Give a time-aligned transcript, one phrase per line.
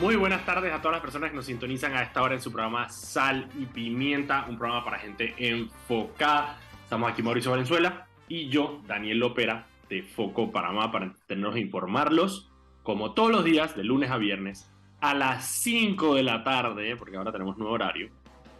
[0.00, 2.50] Muy buenas tardes a todas las personas que nos sintonizan a esta hora en su
[2.50, 6.58] programa Sal y Pimienta, un programa para gente enfocada.
[6.82, 12.50] Estamos aquí Mauricio Valenzuela y yo, Daniel Lopera, de Foco Panamá, para tenernos e informarlos,
[12.82, 14.70] como todos los días, de lunes a viernes,
[15.02, 18.08] a las 5 de la tarde, porque ahora tenemos nuevo horario,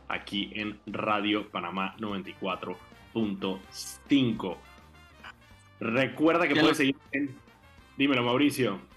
[0.08, 4.56] aquí en Radio Panamá 94.5.
[5.80, 7.34] Recuerda que puedes seguir en...
[7.96, 8.89] Dímelo, Mauricio.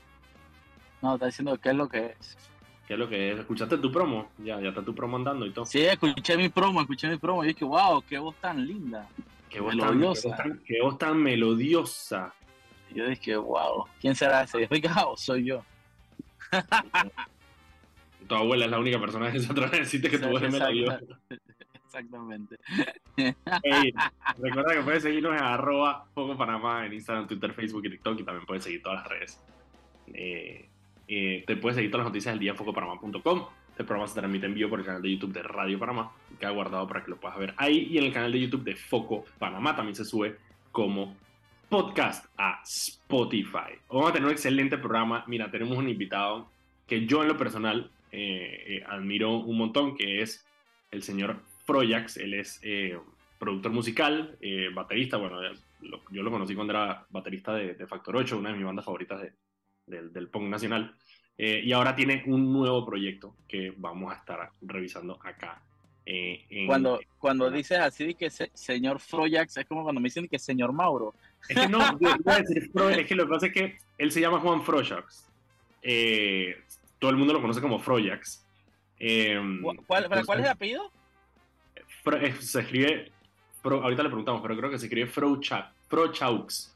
[1.04, 2.38] No, está diciendo qué es lo que es.
[2.88, 3.39] ¿Qué es lo que es?
[3.39, 4.32] ¿Escuchaste tu promo?
[4.38, 5.66] Ya, ya está tu promo andando y todo.
[5.66, 9.10] Sí, escuché mi promo, escuché mi promo y dije, wow, qué voz tan linda.
[9.50, 10.34] Qué voz, melodiosa.
[10.34, 12.34] Tan, qué, voz tan, qué voz tan melodiosa.
[12.89, 14.70] Y yo dije, wow, ¿quién será ese?
[15.06, 15.66] Oh, soy yo.
[18.28, 20.54] tu abuela es la única persona que se atreve a decirte que tu voz es
[20.54, 21.02] melodiosa.
[21.86, 22.58] Exactamente.
[23.18, 23.94] Hey,
[24.39, 28.24] recuerda que puedes seguirnos en arroba Foco Panamá en Instagram, Twitter, Facebook y TikTok y
[28.24, 29.39] también puedes seguir todas las redes.
[30.08, 30.70] Eh,
[31.16, 33.45] eh, te puedes seguir todas las noticias del día en focopanamá.com.
[33.70, 36.45] Este programa se transmite en vivo por el canal de YouTube de Radio Panamá, que
[36.45, 37.88] ha guardado para que lo puedas ver ahí.
[37.89, 40.38] Y en el canal de YouTube de Foco Panamá también se sube
[40.72, 41.16] como
[41.70, 43.73] podcast a Spotify.
[43.89, 45.23] Vamos a tener un excelente programa.
[45.28, 46.52] Mira, tenemos un invitado
[46.88, 50.45] que yo en lo personal eh, eh, admiro un montón, que es
[50.92, 52.17] el señor Froyax.
[52.17, 52.98] Él es eh,
[53.39, 55.17] productor musical, eh, baterista.
[55.17, 55.42] Bueno,
[55.81, 58.86] lo, yo lo conocí cuando era baterista de, de, Factor 8, una de mis bandas
[58.86, 59.33] favoritas de,
[59.86, 60.95] del, del punk nacional.
[61.38, 65.62] Eh, y ahora tiene un nuevo proyecto que vamos a estar revisando acá.
[66.06, 70.28] Eh, en, cuando cuando dices así que se, señor Froyax, es como cuando me dicen
[70.28, 71.14] que señor Mauro.
[71.48, 71.80] Es que no,
[72.89, 75.30] es que lo que pasa es que él se llama Juan Froyax.
[75.81, 76.61] Eh,
[77.00, 78.45] todo el mundo lo conoce como Froyax.
[79.00, 79.39] Eh,
[79.86, 80.92] ¿Cuál, entonces, ¿Cuál es el apellido?
[82.04, 83.11] Fro, se escribe,
[83.64, 86.72] ahorita le preguntamos, pero creo que se escribe Frochaux.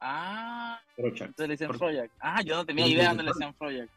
[0.00, 2.12] Ah, Entonces le Froyax.
[2.20, 3.90] Ah, yo no tenía idea dónde le decían Froyax.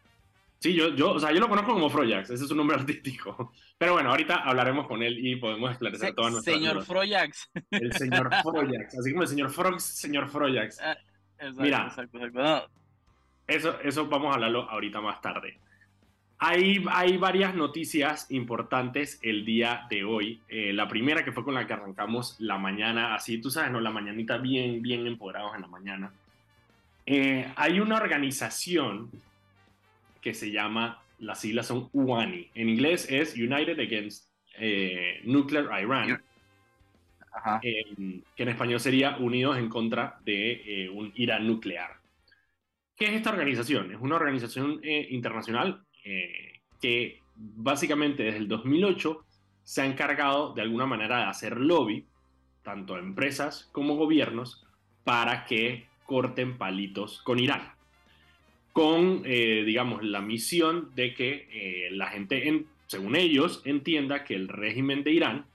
[0.60, 3.54] Sí, yo, yo, o sea, yo lo conozco como Froyax, ese es su nombre artístico.
[3.78, 6.88] Pero bueno, ahorita hablaremos con él y podemos esclarecer Se, todas nuestras Señor dudas.
[6.88, 7.50] Froyax.
[7.72, 10.80] El señor Froyax, así como el señor Frogs, señor Froyax.
[10.82, 10.98] Ah,
[11.38, 12.42] exacto, Mira, exacto, exacto.
[12.42, 12.62] No,
[13.48, 15.60] eso, eso vamos a hablarlo ahorita más tarde.
[16.40, 20.42] Hay, hay varias noticias importantes el día de hoy.
[20.48, 23.82] Eh, la primera que fue con la que arrancamos la mañana, así tú sabes, ¿no?
[23.82, 26.14] La mañanita bien, bien empoderados en la mañana.
[27.06, 29.10] Eh, hay una organización
[30.22, 32.50] que se llama, las siglas son UANI.
[32.56, 36.22] En inglés es United Against eh, Nuclear Iran.
[37.32, 37.60] Ajá.
[37.62, 37.84] Que
[38.38, 42.00] en español sería Unidos en contra de eh, un Irán nuclear.
[42.96, 43.92] ¿Qué es esta organización?
[43.94, 49.24] Es una organización eh, internacional eh, que básicamente desde el 2008
[49.64, 52.04] se ha encargado de alguna manera de hacer lobby,
[52.64, 54.66] tanto a empresas como gobiernos,
[55.04, 57.74] para que corten palitos con Irán.
[58.74, 64.34] Con, eh, digamos, la misión de que eh, la gente, en, según ellos, entienda que
[64.34, 65.46] el régimen de Irán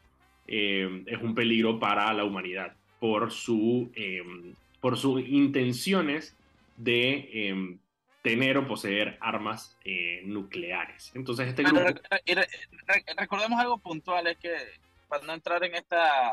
[0.47, 3.91] es un peligro para la humanidad por, su,
[4.79, 6.37] por sus intenciones
[6.77, 7.79] de
[8.25, 11.13] tener o poseer armas eh, nucleares.
[11.15, 12.01] Entonces, este Pero grupo...
[12.11, 12.49] re- re-
[12.87, 14.57] re- recordemos algo puntual, es que
[15.09, 16.33] para no entrar en esta,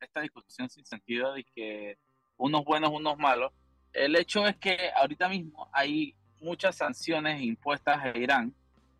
[0.00, 1.96] esta discusión sin sentido de que
[2.36, 3.52] unos buenos, unos malos,
[3.92, 8.52] el hecho es que ahorita mismo hay muchas sanciones impuestas a Irán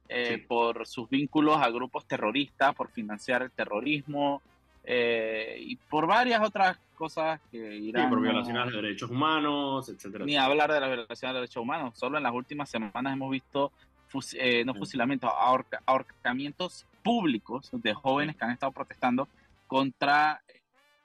[0.09, 0.47] eh, Sí.
[0.47, 4.41] por sus vínculos a grupos terroristas, por financiar el terrorismo
[4.85, 8.09] eh, y por varias otras cosas que Sí, Irán...
[8.11, 10.25] por no- violaciones de derechos humanos, etcétera.
[10.25, 11.99] ni hablar de la violación de derechos humanos.
[11.99, 13.73] Solo en las últimas semanas hemos visto,
[14.09, 14.79] fus- eh, no Sí.
[14.81, 19.29] fusilamientos, ahorca- ahorcamientos públicos de jóvenes que han estado protestando
[19.67, 20.61] contra eh,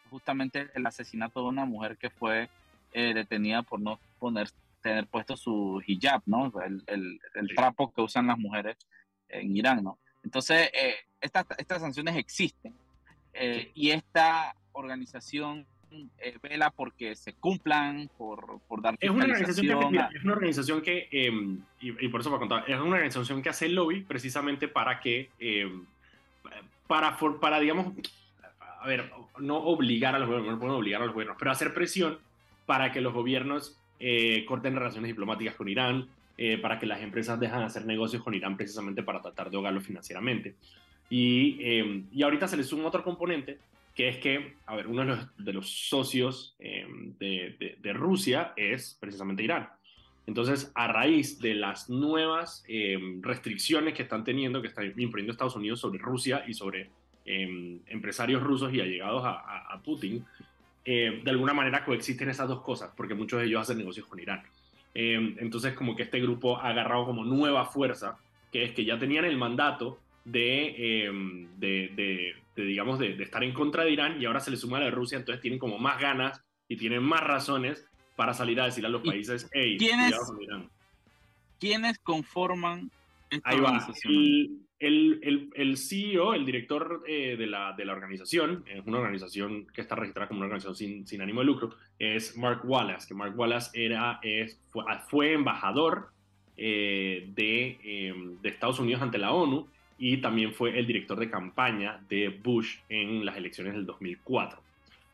[0.09, 2.49] justamente el asesinato de una mujer que fue
[2.93, 4.49] eh, detenida por no poner
[4.81, 6.51] tener puesto su hijab, ¿no?
[6.63, 7.55] El, el- el Sí.
[7.55, 8.77] trapo que usan las mujeres
[9.29, 9.97] en Irán, ¿no?
[10.23, 12.73] Entonces, eh, estas, estas sanciones existen
[13.35, 15.65] eh, y esta organización
[16.19, 20.33] eh, vela porque se cumplan, por, por dar Es una organización que, mira, es una
[20.33, 21.31] organización que, eh,
[21.79, 25.29] y, y por eso para contar, es una organización que hace lobby precisamente para que,
[25.39, 25.71] eh,
[26.87, 27.93] para, for- para, digamos,
[28.81, 31.73] a ver, no obligar a los gobiernos, no pueden obligar a los gobiernos, pero hacer
[31.73, 32.19] presión
[32.65, 36.07] para que los gobiernos eh, corten relaciones diplomáticas con Irán,
[36.61, 39.79] para que las empresas dejan de hacer negocios con Irán precisamente para tratar de ahogarlo
[39.79, 40.55] financieramente.
[41.09, 43.59] Y, eh, y ahorita se le suma otro componente,
[43.93, 46.85] que es que, a ver, uno de los, de los socios eh,
[47.19, 49.69] de, de, de, Rusia es precisamente Irán.
[50.27, 55.55] Entonces, a raíz de las nuevas eh, restricciones que están teniendo, que están imponiendo Estados
[55.55, 56.89] Unidos sobre Rusia y sobre
[57.27, 60.23] empresarios rusos y allegados a, a, a Putin,
[60.85, 64.43] de alguna manera coexisten esas dos cosas, porque muchos de ellos hacen negocios con Irán.
[64.93, 68.19] Entonces como que este grupo ha agarrado como nueva fuerza,
[68.51, 73.53] que es que ya tenían el mandato de, em, de, de, digamos, de, estar en
[73.53, 76.01] contra de Irán y ahora se le suma la de Rusia, entonces tienen como más
[76.01, 80.15] ganas y tienen más razones para salir a decir a los países, hey, ¿quiénes,
[81.59, 82.89] ¿quiénes conforman
[83.29, 84.65] esta Ahí organización?
[84.77, 89.67] El, el, el, CEO, el director eh, de, la, de la organización, es una organización
[89.67, 93.13] que está registrada como una organización sin, sin ánimo de lucro, es Mark Wallace, que
[93.13, 96.09] Mark Wallace era, es, fue, fue embajador
[96.57, 101.29] eh, de, em, de Estados Unidos ante la ONU y también fue el director de
[101.29, 104.59] campaña de Bush en las elecciones del 2004.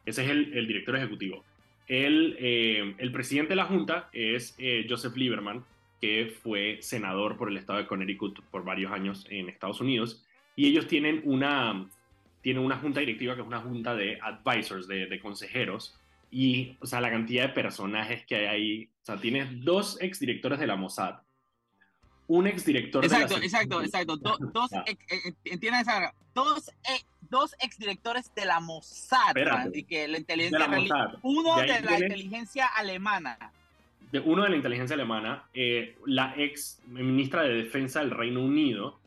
[0.06, 1.44] Ese es el, director ejecutivo.
[1.88, 5.64] El, eh, el, presidente de la Junta es eh, Joseph Lieberman,
[6.00, 10.26] que fue senador por el estado de Connecticut por varios años en Estados Unidos.
[10.56, 11.88] Y ellos tienen una,
[12.42, 15.96] tienen una junta directiva que es una junta de advisors, de, de consejeros.
[16.32, 18.90] Y, o sea, la cantidad de personajes que hay ahí.
[19.04, 21.20] O sea, tienes dos exdirectores de la Mossad,
[22.32, 24.48] un exdirector exacto, de la Exacto, exacto, exacto.
[24.54, 29.36] dos, ex, eh, entiendan esa dos, eh, dos exdirectores de la Mossad,
[29.74, 33.38] y que la inteligencia de la uno de, de la inteligencia alemana.
[34.12, 38.98] De uno de la inteligencia alemana, eh, la ex ministra de Defensa del Reino Unido,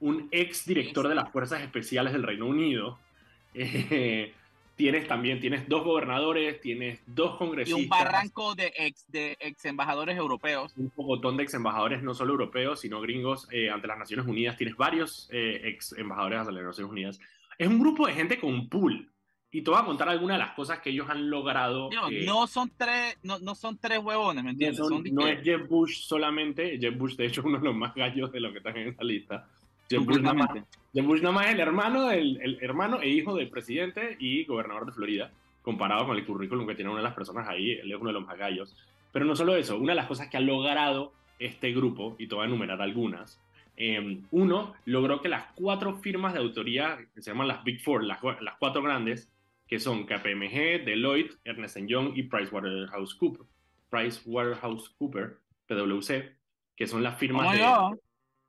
[0.00, 2.98] un ex director de las Fuerzas Especiales del Reino Unido,
[3.54, 4.34] eh,
[4.76, 7.80] tienes también, tienes dos gobernadores, tienes dos congresistas.
[7.80, 10.72] Y un barranco de ex, de ex embajadores europeos.
[10.76, 14.56] Un montón de ex embajadores, no solo europeos, sino gringos eh, ante las Naciones Unidas.
[14.56, 17.20] Tienes varios eh, ex embajadores ante las Naciones Unidas.
[17.58, 19.10] Es un grupo de gente con un pool.
[19.50, 21.88] Y te voy a contar algunas de las cosas que ellos han logrado.
[21.90, 24.80] No, no son tres, no, no, son tres huevones, ¿me entiendes?
[24.80, 26.78] No, no es Jeff Bush solamente.
[26.78, 28.88] Jeff Bush, de hecho, es uno de los más gallos de los que están en
[28.88, 29.48] esa lista.
[29.88, 30.48] Jeff Bush, nada más,
[30.92, 34.86] Bush nada más es el hermano, el, el, hermano e hijo del presidente y gobernador
[34.86, 35.30] de Florida,
[35.62, 38.14] comparado con el currículum que tiene una de las personas ahí, él es uno de
[38.14, 38.76] los más gallos.
[39.12, 42.34] Pero no solo eso, una de las cosas que ha logrado este grupo, y te
[42.34, 43.40] voy a enumerar algunas,
[43.76, 48.04] eh, uno, logró que las cuatro firmas de autoría, que se llaman las Big Four,
[48.04, 49.30] las, las cuatro grandes,
[49.68, 53.48] que son KPMG, Deloitte, Ernest Young y PricewaterhouseCoopers,
[53.90, 55.34] PricewaterhouseCoopers,
[55.66, 56.32] PwC,
[56.76, 57.64] que son las firmas de,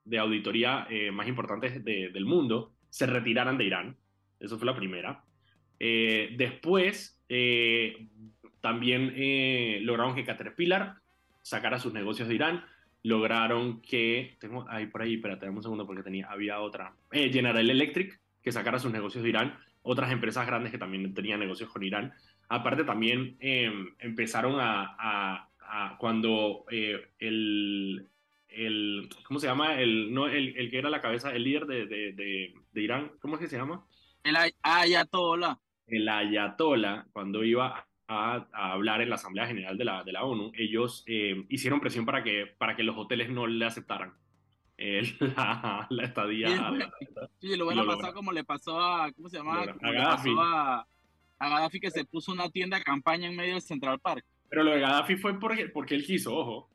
[0.08, 3.96] de auditoría eh, más importantes del mundo se retiraran de Irán.
[4.40, 5.22] Eso fue la primera.
[5.78, 8.08] Eh, después, eh,
[8.60, 9.14] también
[9.84, 10.94] lograron que Caterpillar
[11.42, 12.64] sacara sus negocios de Irán.
[13.02, 16.94] Lograron que, tengo ahí por ahí, espérate, un segundo porque tenía, había otra.
[17.12, 19.58] General Electric, que sacara sus negocios de Irán.
[19.82, 22.12] Otras empresas grandes que también tenían negocios con Irán.
[22.48, 25.48] Aparte, también empezaron a
[25.98, 28.08] cuando el,
[28.48, 29.80] el, ¿cómo se llama?
[29.80, 32.12] El, no, el, el, que era la cabeza, el líder de, de,
[32.72, 33.84] de, Irán, ¿cómo es que se llama?
[34.22, 35.58] El Ayatollah.
[35.86, 40.24] El Ayatollah, cuando iba a, a, hablar en la Asamblea General de la, de la
[40.24, 44.14] ONU, ellos eh, hicieron presión para que, para que los hoteles no le aceptaran
[45.18, 46.48] la, la, estadía.
[47.40, 49.62] Sí, lo van a pasar como le pasó a, ¿cómo se llama?
[49.62, 50.30] A Gaddafi.
[50.38, 50.86] A,
[51.38, 54.24] a Gaddafi que se puso una tienda de campaña en medio del Central Park.
[54.48, 56.70] Pero lo de Gaddafi fue porque, porque él quiso, ojo.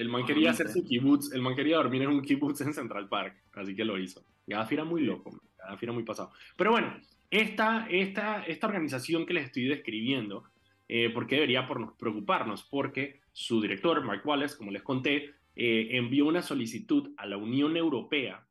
[0.00, 3.06] El man quería hacer su kibutz, el man quería dormir en un kibutz en Central
[3.06, 4.24] Park, así que lo hizo.
[4.46, 6.32] Gaddafi era muy loco, Gaddafi era muy pasado.
[6.56, 6.96] Pero bueno,
[7.30, 10.44] esta, esta, esta organización que les estoy describiendo,
[10.88, 12.62] eh, ¿por qué debería por preocuparnos?
[12.62, 17.76] Porque su director, Mark Wallace, como les conté, eh, envió una solicitud a la Unión
[17.76, 18.46] Europea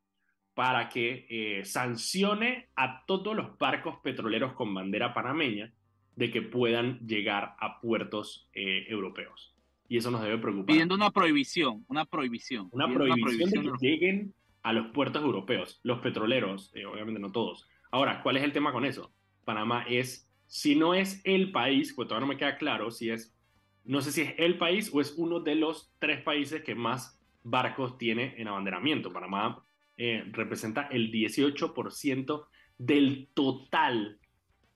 [0.54, 5.72] para que eh, sancione a todos los barcos petroleros con bandera panameña
[6.14, 9.56] de que puedan llegar a puertos europeos
[9.90, 10.66] y eso nos debe preocupar.
[10.66, 12.68] Pidiendo una prohibición, una prohibición.
[12.70, 14.32] Una prohibición, de que lleguen
[14.62, 17.68] a los puertos europeos, los petroleros, eh, obviamente no todos.
[17.90, 19.12] Ahora, ¿cuál es el tema con eso?
[19.44, 23.36] Panamá es, si no es el país, pues todavía no me queda claro si es,
[23.84, 27.20] no sé si es el país o es uno de los tres países que más
[27.42, 29.12] barcos tiene en abanderamiento.
[29.12, 29.60] Panamá
[29.96, 32.46] eh, representa el 18%
[32.78, 34.20] del total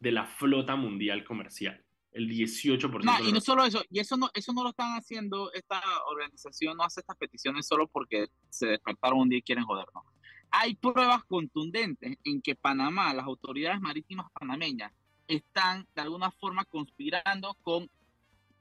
[0.01, 1.84] de la flota mundial comercial
[2.15, 3.03] el 18%.
[3.03, 6.77] No, y no solo eso, y eso no, eso no lo están haciendo, esta organización
[6.77, 10.05] no hace estas peticiones solo porque se despertaron un día y quieren jodernos.
[10.51, 14.93] Hay pruebas contundentes en que Panamá, las autoridades marítimas panameñas,
[15.27, 17.91] están de alguna forma conspirando con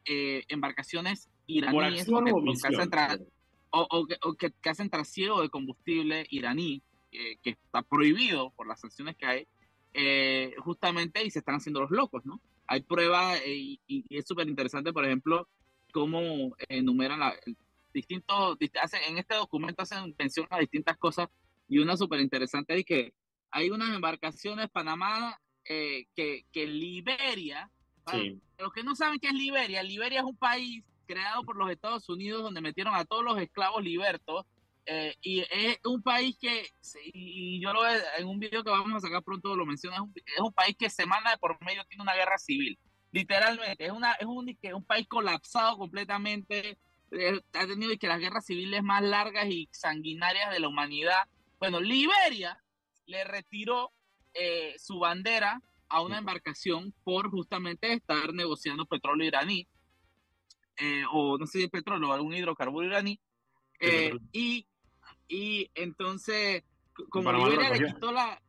[0.05, 2.29] eh, embarcaciones iraníes o que,
[2.67, 3.27] hacen
[3.69, 6.81] o, que, hacen trasiego de combustible iraní,
[7.11, 9.47] eh, que está prohibido por las sanciones que hay,
[9.93, 12.41] eh, justamente y se están haciendo los locos, ¿no?
[12.67, 15.47] Hay pruebas eh, y, es súper interesante, por ejemplo,
[15.91, 17.35] cómo enumeran la,
[17.93, 21.29] distintos, en este documento hacen mención a distintas cosas
[21.67, 23.13] y una súper interesante es que
[23.51, 27.69] hay unas embarcaciones Panamá eh, que, que Liberia,
[28.57, 32.09] los que no saben qué es Liberia, Liberia es un país creado por los Estados
[32.09, 34.45] Unidos donde metieron a todos los esclavos libertos.
[34.85, 36.67] Eh, y es un país que,
[37.13, 40.01] y yo lo veo en un video que vamos a sacar pronto, lo menciona, es
[40.01, 42.77] un, es un país que semana de por medio tiene una guerra civil.
[43.11, 46.77] Literalmente, es, una, es un, un país colapsado completamente.
[47.11, 51.21] Eh, ha tenido que las guerras civiles más largas y sanguinarias de la humanidad.
[51.59, 52.61] Bueno, Liberia
[53.05, 53.91] le retiró
[54.33, 59.67] eh, su bandera a una embarcación por justamente estar negociando petróleo iraní,
[61.11, 63.19] o no sé si petróleo, algún hidrocarburo iraní,
[63.79, 64.65] eh, y,
[65.27, 66.63] y entonces,
[67.09, 68.41] como Liberia le quitó la...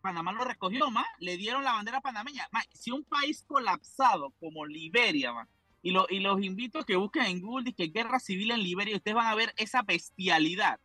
[0.00, 2.48] Panamá lo recogió, más le dieron la bandera panameña.
[2.72, 5.46] si un país colapsado como Liberia,
[5.82, 8.96] y, lo, y los invito a que busquen en Google que guerra civil en Liberia,
[8.96, 10.80] ustedes van a ver esa bestialidad.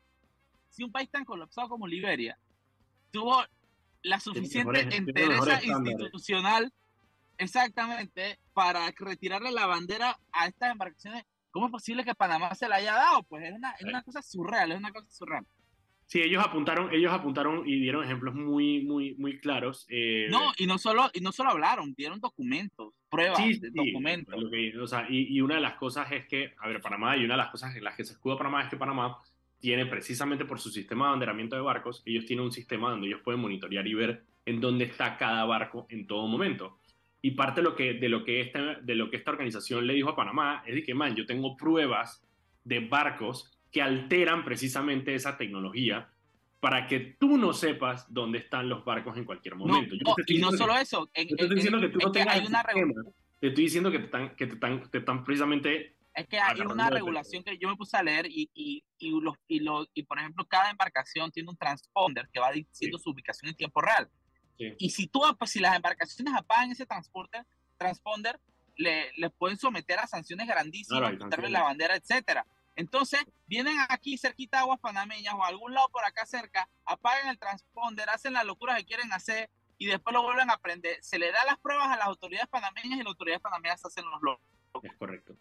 [0.70, 2.38] Si un país tan colapsado como Liberia
[3.12, 3.42] tuvo
[4.04, 6.74] la suficiente entereza institucional,
[7.38, 11.26] exactamente, para retirarle la bandera a estas embarcaciones.
[11.56, 13.24] ¿Cómo es posible que Panamá se la haya dado?
[13.24, 15.46] Pues es una, es una cosa surreal, es una cosa surreal.
[16.06, 19.86] Sí, ellos apuntaron, ellos apuntaron y dieron ejemplos muy, muy, muy claros.
[19.88, 24.36] Eh, no, y no solo, y no solo hablaron, dieron documentos, pruebas, sí, documentos.
[24.82, 27.36] o sea, y, y, una de las cosas es que, a ver, Panamá, y una
[27.36, 29.18] de las cosas en las que se escuda Panamá es que Panamá
[29.58, 33.22] tiene precisamente por su sistema de abanderamiento de barcos, ellos tienen un sistema donde ellos
[33.24, 36.80] pueden monitorear y ver en dónde está cada barco en todo momento.
[37.26, 39.96] Y parte de lo que, de lo que, esta, de lo que esta organización le
[39.96, 42.24] dijo a Panamá es de que, man, yo tengo pruebas
[42.64, 46.08] de barcos que alteran precisamente esa tecnología
[46.60, 49.96] para que tú no sepas dónde están los barcos en cualquier momento.
[50.28, 51.10] y no solo eso.
[51.12, 52.64] te estoy diciendo que tú no tengas hay una
[53.40, 56.62] Te estoy diciendo que te están, que te están, te están precisamente es que hay
[56.62, 60.04] una regulación que yo me puse a leer y, y, y, los, y, los, y,
[60.04, 64.08] por ejemplo, cada embarcación tiene un transponder que va diciendo su ubicación en tiempo real.
[64.58, 67.44] Y si tú, pues, si las embarcaciones apagan ese transporte,
[67.78, 68.40] transponder,
[68.78, 72.46] le, le pueden someter a sanciones grandísimas, quitarle la bandera, etcétera.
[72.76, 77.40] Entonces, vienen aquí cerquita aguas panameñas o a algún lado por acá cerca, apagan el
[77.40, 80.98] transponder, hacen la locura que quieren hacer y después lo vuelven a aprender.
[81.02, 84.22] Se le da las pruebas a las autoridades panameñas y las autoridades panameñas hacen los
[84.22, 84.46] locos.
[84.84, 85.36] Es correcto.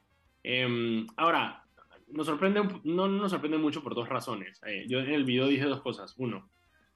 [0.44, 1.64] Em, ahora,
[2.08, 4.60] nos sorprende, no nos sorprende mucho por dos razones.
[4.66, 6.14] Eh, yo en el video dije dos cosas.
[6.16, 6.48] Uno,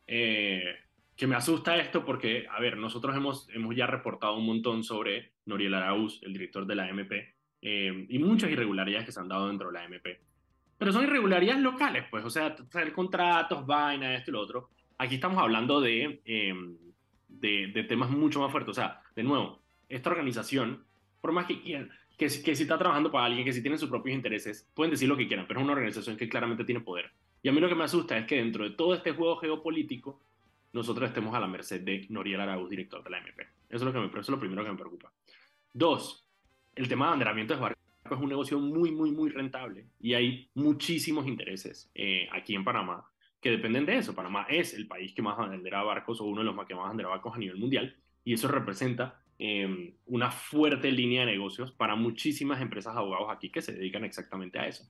[0.06, 0.62] eh,
[1.18, 5.32] que me asusta esto porque, a ver, nosotros hemos, hemos ya reportado un montón sobre
[5.46, 9.48] Noriel Araúz, el director de la MP, em, y muchas irregularidades que se han dado
[9.48, 10.20] dentro de la MP.
[10.78, 14.70] Pero son irregularidades locales, pues, o sea, hacer contratos, vaina, esto y lo otro.
[14.96, 16.78] Aquí estamos hablando de, em,
[17.26, 18.70] de, de temas mucho más fuertes.
[18.70, 20.84] O sea, de nuevo, esta organización,
[21.20, 24.14] por más que quieran, que, si está trabajando para alguien, que si tiene sus propios
[24.14, 27.10] intereses, pueden decir lo que quieran, pero es una organización que claramente tiene poder.
[27.42, 30.20] Y a mí lo que me asusta es que dentro de todo este juego geopolítico,
[30.72, 33.42] nosotros estemos a la merced de Noriel Arauz, director de la MP.
[33.68, 35.12] Eso es lo, que me, eso es lo primero que me preocupa.
[35.72, 36.26] Dos,
[36.74, 37.78] el tema de abanderamiento de barcos
[38.10, 43.04] es un negocio muy, muy, muy rentable y hay muchísimos intereses eh, aquí en Panamá
[43.40, 44.14] que dependen de eso.
[44.14, 47.08] Panamá es el país que más a barcos o uno de los que más a
[47.08, 52.60] barcos a nivel mundial y eso representa Em, una fuerte línea de negocios para muchísimas
[52.60, 54.84] empresas abogados aquí que se dedican exactamente a eso.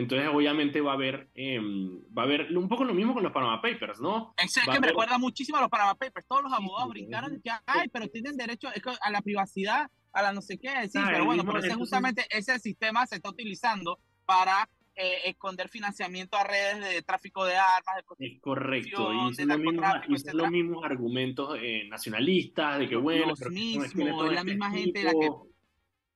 [0.00, 3.32] Entonces, obviamente va a haber, em, va a haber un poco lo mismo con los
[3.32, 4.34] Panama Papers, ¿no?
[4.38, 6.26] Es que me recuerda muchísimo a los Panama Papers.
[6.26, 8.68] Todos los abogados brincaron que, ay, pero tienen derecho
[9.00, 10.88] a la privacidad, a la no sé qué.
[10.88, 14.66] Sí, pero bueno, pero ese, justamente ese sistema se está utilizando para
[14.96, 17.96] eh, esconder financiamiento a redes de tráfico de armas.
[18.18, 23.86] De es correcto, y son, los mismos, argumentos eh, nacionalistas de que bueno, los mismos,
[23.86, 25.28] es la misma gente la que,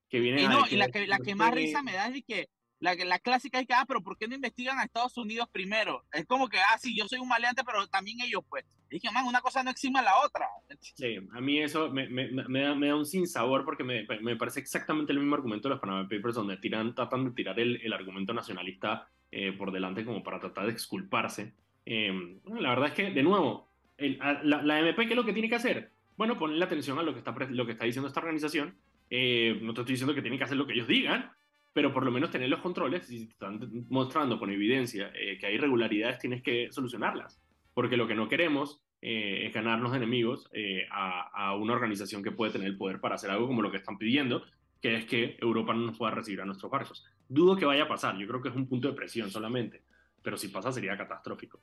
[0.08, 2.48] que viene y, no, y la que, la que más risa me da es que
[2.81, 6.04] la, la clásica es que, ah, pero ¿por qué no investigan a Estados Unidos primero?
[6.12, 8.64] Es como que, ah, sí, yo soy un maleante, pero también ellos, pues.
[8.90, 10.47] Y que, man, una cosa no exima a la otra.
[10.81, 14.04] Sí, a mí eso me, me, me, da, me da, un sinsabor porque me,
[14.37, 17.81] parece exactamente el mismo argumento de los Panama Papers, donde tiran, tratan de tirar el,
[17.83, 21.54] el argumento nacionalista eh, por delante como para tratar de exculparse.
[21.87, 25.33] Eh, la verdad es que, de nuevo, el, la, la, MP, ¿qué es lo que
[25.33, 25.90] tiene que hacer?
[26.16, 28.76] Bueno, ponerle atención a lo que está, lo que está diciendo esta organización.
[29.11, 31.33] Eh, no te estoy diciendo que tienen que hacer lo que ellos digan,
[31.75, 35.57] pero por lo menos tener los controles, si están mostrando con evidencia eh, que hay
[35.57, 37.43] irregularidades, tienes que solucionarlas,
[37.75, 42.31] porque lo que no queremos eh, es ganarnos enemigos eh, a, a, una organización que
[42.31, 44.45] puede tener el poder para hacer algo como lo que están pidiendo,
[44.81, 47.04] que es que Europa no nos pueda recibir a nuestros barcos.
[47.28, 49.83] Dudo que vaya a pasar, yo creo que es un punto de presión solamente,
[50.23, 51.61] pero si pasa sería catastrófico.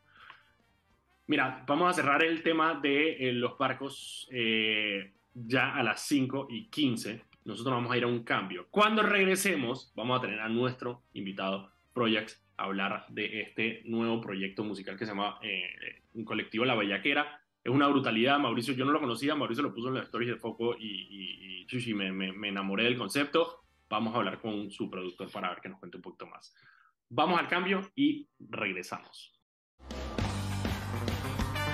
[1.27, 4.27] Mira, vamos a cerrar el tema de los barcos
[5.33, 8.67] ya a las 5 y 15 nosotros vamos a ir a un cambio.
[8.69, 14.63] Cuando regresemos, vamos a tener a nuestro invitado Projects a hablar de este nuevo proyecto
[14.63, 17.41] musical que se llama eh, Un colectivo La Bellaquera.
[17.63, 20.37] Es una brutalidad, Mauricio, yo no lo conocía, Mauricio lo puso en las stories de
[20.37, 23.63] Foco y, y, me, me, enamoré del concepto.
[23.89, 26.55] vamos a hablar con su productor para ver que nos cuente un poquito más.
[27.09, 29.40] Vamos al cambio y regresamos.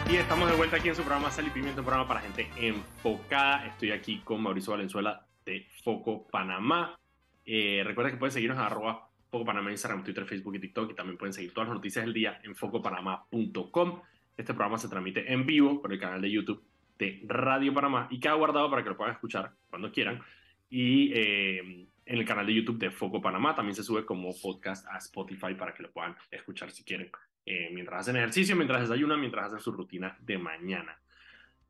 [0.09, 2.47] Y estamos de vuelta aquí en su programa Sal y Pimiento, un programa para gente
[2.55, 3.65] enfocada.
[3.67, 6.97] Estoy aquí con Mauricio Valenzuela de Foco Panamá.
[7.43, 10.91] Eh, recuerda que pueden seguirnos a arroba Foco Panamá en Instagram, Twitter, Facebook y TikTok.
[10.91, 14.01] Y también pueden seguir todas las noticias del día en focopanamá.com.
[14.37, 16.63] Este programa se transmite en vivo por el canal de YouTube
[16.97, 20.21] de Radio Panamá y queda guardado para que lo puedan escuchar cuando quieran.
[20.69, 21.59] Y eh,
[22.05, 25.53] en el canal de YouTube de Foco Panamá también se sube como podcast a Spotify
[25.53, 27.11] para que lo puedan escuchar si quieren.
[27.49, 30.99] Eh, mientras hacen ejercicio, mientras desayunan, mientras hacen su rutina de mañana.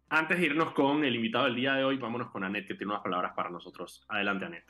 [0.10, 2.94] Antes de irnos con el invitado del día de hoy, vámonos con Anet, que tiene
[2.94, 4.04] unas palabras para nosotros.
[4.10, 4.64] Adelante, Anet.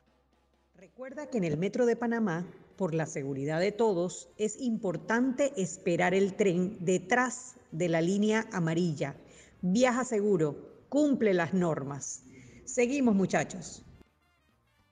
[0.75, 2.45] Recuerda que en el Metro de Panamá,
[2.75, 9.15] por la seguridad de todos, es importante esperar el tren detrás de la línea amarilla.
[9.61, 12.25] Viaja seguro, cumple las normas.
[12.65, 13.85] Seguimos, muchachos.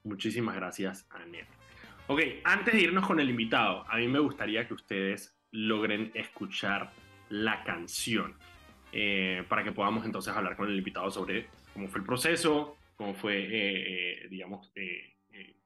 [0.06, 1.48] Muchísimas gracias, Anet.
[2.08, 6.92] Ok, antes de irnos con el invitado, a mí me gustaría que ustedes logren escuchar
[7.30, 8.36] la canción.
[8.92, 13.14] Eh, para que podamos entonces hablar con el invitado sobre cómo fue el proceso, cómo
[13.14, 14.72] fue, eh, eh, digamos,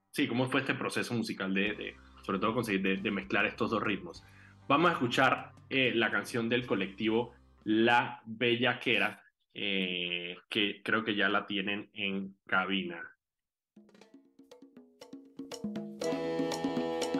[0.09, 4.23] sí, cómo fue este proceso musical de, sobre todo conseguir de, mezclar estos dos ritmos.
[4.67, 11.89] Vamos a escuchar la canción del colectivo La Bellaquera, que creo que ya la tienen
[11.93, 13.01] en cabina.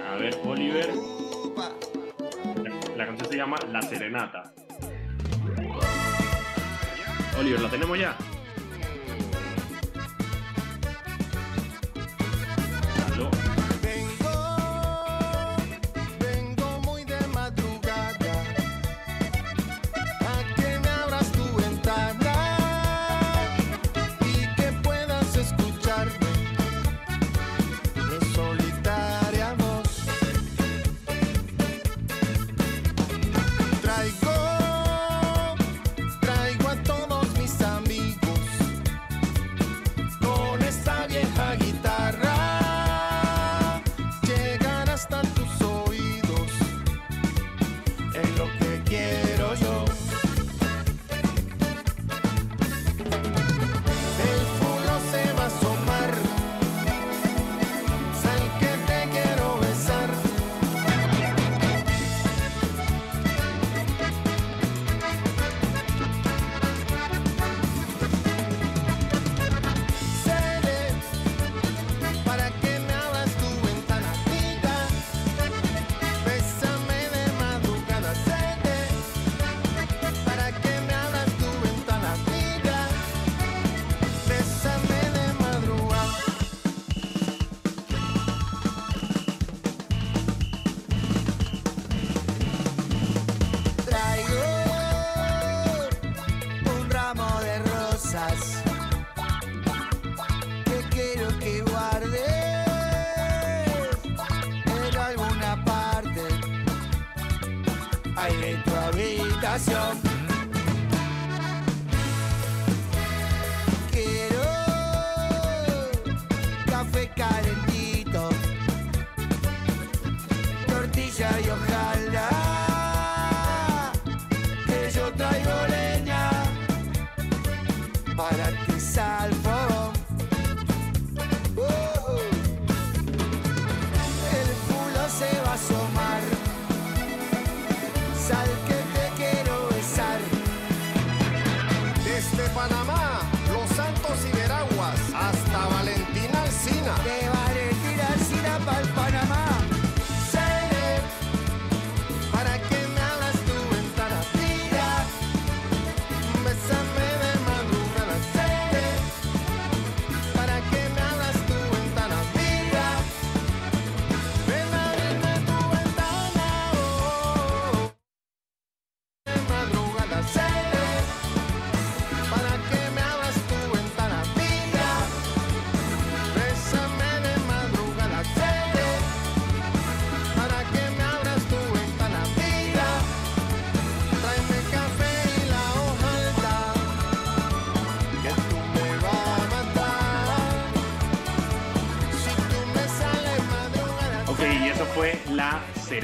[0.08, 1.19] A ver, Oliver.
[3.00, 4.52] La canción se llama La Serenata.
[7.40, 8.18] Oliver, ¿la tenemos ya?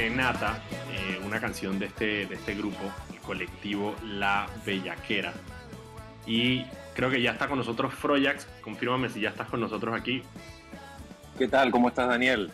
[0.06, 2.78] Serenata, eh, una canción de este, de este grupo,
[3.12, 5.34] el colectivo La Bellaquera.
[6.28, 6.64] Y
[6.94, 8.46] creo que ya está con nosotros Froyax.
[8.62, 10.22] Confírmame si ya estás con nosotros aquí.
[11.40, 11.72] ¿Qué tal?
[11.72, 12.52] ¿Cómo estás, Daniel?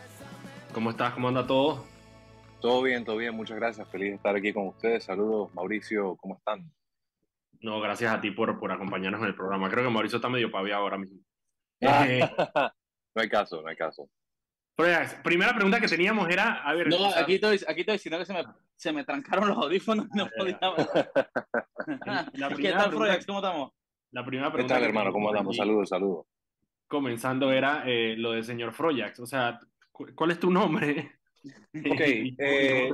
[0.73, 1.13] ¿Cómo estás?
[1.13, 1.83] ¿Cómo anda todo?
[2.61, 3.35] Todo bien, todo bien.
[3.35, 3.85] Muchas gracias.
[3.89, 5.03] Feliz de estar aquí con ustedes.
[5.03, 6.15] Saludos, Mauricio.
[6.21, 6.71] ¿Cómo están?
[7.59, 9.69] No, gracias a ti por, por acompañarnos en el programa.
[9.69, 11.19] Creo que Mauricio está medio paviado ahora mismo.
[11.81, 12.21] Ah, eh,
[13.13, 14.09] no hay caso, no hay caso.
[15.23, 16.87] Primera pregunta que teníamos era, a ver...
[16.87, 18.43] No, aquí estoy, aquí estoy diciendo que se me,
[18.75, 20.59] se me trancaron los audífonos y no podía...
[22.33, 23.25] la ¿Qué tal, Froyax?
[23.25, 23.71] ¿Cómo estamos?
[24.11, 24.75] La primera pregunta...
[24.75, 25.11] ¿Qué tal, hermano?
[25.11, 25.55] ¿Cómo andamos?
[25.55, 26.25] Saludos, saludos.
[26.87, 29.19] Comenzando era eh, lo de señor Froyax.
[29.19, 29.59] O sea,
[29.91, 31.11] ¿cuál es tu nombre?
[31.91, 32.89] Ok, eh,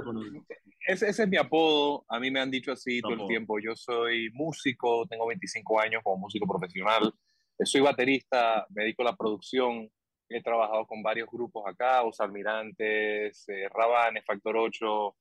[0.88, 3.60] ese, ese, es mi apodo, a mí me han dicho así todo el tiempo.
[3.60, 7.12] Yo soy músico, tengo 25 años como músico profesional,
[7.66, 9.90] soy baterista, me dedico a la producción,
[10.30, 15.16] he trabajado con varios grupos acá, Os Almirantes, eh, Rabanes, Factor 8.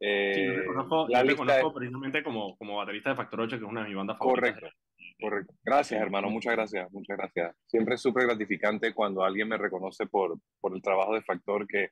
[0.00, 3.70] Eh, sí, yo reconozco, yo reconozco precisamente como, como baterista de Factor 8, que es
[3.70, 4.54] una de mis bandas favoritas.
[4.54, 4.76] Correcto.
[5.20, 5.54] Correcto.
[5.64, 6.28] Gracias, hermano.
[6.28, 6.92] Muchas gracias.
[6.92, 7.56] Muchas gracias.
[7.66, 11.90] Siempre es súper gratificante cuando alguien me reconoce por, por el trabajo de Factor, que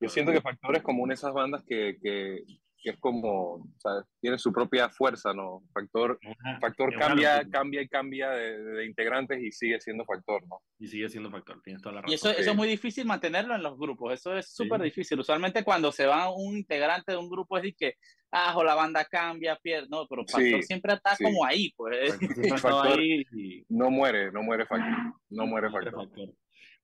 [0.00, 2.42] yo siento que Factor es como una de esas bandas que, que,
[2.82, 4.04] que es como, ¿sabes?
[4.20, 5.62] tiene su propia fuerza, ¿no?
[5.72, 6.18] Factor,
[6.60, 10.60] factor cambia, cambia y cambia de, integrantes y sigue siendo factor, ¿no?
[10.78, 12.12] Y sigue siendo factor, tienes toda la razón.
[12.12, 15.18] Y eso, eso es muy difícil mantenerlo en los grupos, eso es súper difícil.
[15.20, 17.94] Usualmente cuando se va un integrante de un grupo es de que,
[18.32, 22.18] ah, o la banda cambia, pierde, no, pero factor siempre está como ahí, pues.
[22.60, 22.98] Factor,
[23.68, 26.34] No muere, no muere factor, no muere factor.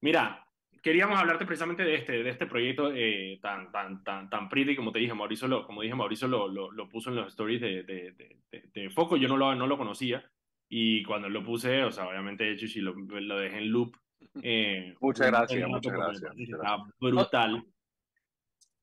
[0.01, 0.48] Mira,
[0.83, 4.93] queríamos hablarte precisamente de este, de este proyecto eh, tan, tan, tan, tan pretty, como
[4.93, 7.83] te dije, Mauricio lo, como dije, Mauricio lo, lo, lo puso en los stories de,
[7.83, 10.31] de, de, de, Foco, yo no lo, no lo conocía,
[10.69, 13.97] y cuando lo puse, o sea, obviamente, de hecho, si lo, lo dejé en loop.
[14.43, 16.33] Eh, muchas gracias, muchas gracias.
[16.37, 17.65] Está brutal.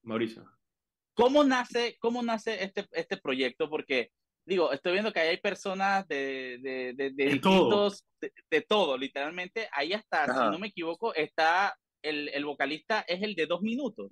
[0.04, 0.50] Mauricio.
[1.14, 3.70] ¿Cómo nace, cómo nace este, este proyecto?
[3.70, 4.12] Porque
[4.46, 8.32] digo, estoy viendo que hay personas de, de, de, de distintos, todo.
[8.50, 9.68] De, todo, literalmente.
[9.72, 14.12] Ahí hasta, si no me equivoco, está el, el, vocalista es el de dos minutos.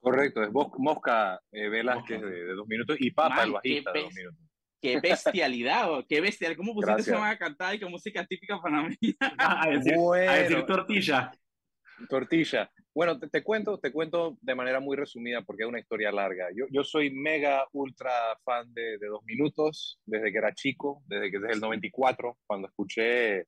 [0.00, 4.14] Correcto, es Mosca eh, Velázquez de, de, dos minutos y Papa, el bajista, de dos
[4.14, 4.48] minutos.
[4.80, 6.56] Qué bestialidad, qué bestialidad.
[6.56, 8.96] ¿Cómo pusiste esa van a cantar y con música típica panameña?
[9.38, 11.32] a, decir, bueno, a decir tortilla.
[12.08, 12.70] Tortilla.
[12.94, 16.46] Bueno, te, te, cuento, te cuento de manera muy resumida porque es una historia larga.
[16.54, 18.10] Yo, yo soy mega, ultra
[18.44, 22.68] fan de, de Dos Minutos desde que era chico, desde que desde el 94, cuando
[22.68, 23.46] escuché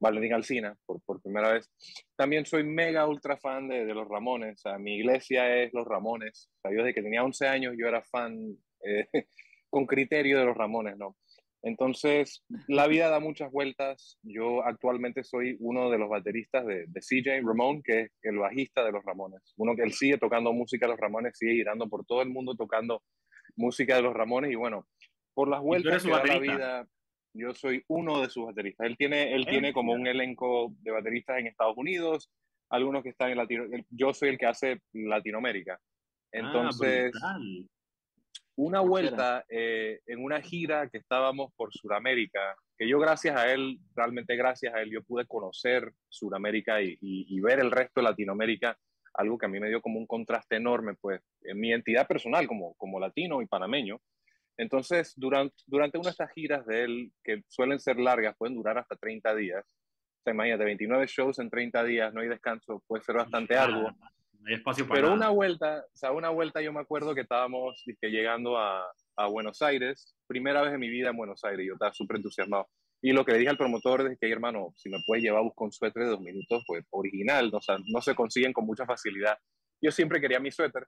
[0.00, 1.70] Valentín Alcina por, por primera vez.
[2.16, 5.86] También soy mega ultra fan de, de, los Ramones, o sea, mi iglesia es los
[5.86, 6.50] Ramones.
[6.56, 9.06] O sea, yo desde que tenía 11 años yo era fan eh,
[9.70, 11.16] con criterio de los Ramones, ¿no?
[11.62, 14.18] Entonces, la vida da muchas vueltas.
[14.22, 18.82] Yo actualmente soy uno de los bateristas de, de CJ Ramón, que es el bajista
[18.82, 19.42] de los Ramones.
[19.58, 22.54] Uno que él sigue tocando música de los Ramones, sigue girando por todo el mundo
[22.54, 23.02] tocando
[23.56, 24.86] música de los Ramones y bueno,
[25.34, 26.88] por las vueltas que da la vida
[27.32, 28.86] yo soy uno de sus bateristas.
[28.86, 32.30] Él tiene, él tiene como un elenco de bateristas en Estados Unidos,
[32.70, 33.88] algunos que están en Latinoamérica.
[33.90, 35.74] Yo soy el que hace Latinoamérica.
[35.74, 37.12] Ah, Entonces,
[38.56, 43.78] una vuelta eh, en una gira que estábamos por Sudamérica, que yo gracias a él,
[43.94, 48.76] realmente gracias a él, yo pude conocer Sudamérica y, y, ver el resto de Latinoamérica,
[49.14, 52.46] algo que a mí me dio como un contraste enorme, pues, en mi entidad personal
[52.46, 54.00] como, como latino y panameño,
[54.60, 58.76] entonces, durante, durante una de estas giras de él, que suelen ser largas, pueden durar
[58.76, 63.02] hasta 30 días, o sea, imagínate, 29 shows en 30 días, no hay descanso, puede
[63.02, 63.90] ser bastante arduo.
[63.90, 67.22] No hay espacio para Pero una vuelta, o sea, una vuelta yo me acuerdo que
[67.22, 68.84] estábamos llegando a,
[69.16, 72.68] a, Buenos Aires, primera vez en mi vida en Buenos Aires, yo estaba súper entusiasmado.
[73.00, 75.64] Y lo que le dije al promotor es que, hermano, si me puede llevar, buscar
[75.64, 79.38] un suéter de dos minutos, pues original, o sea, no se consiguen con mucha facilidad.
[79.80, 80.86] Yo siempre quería mi suéter.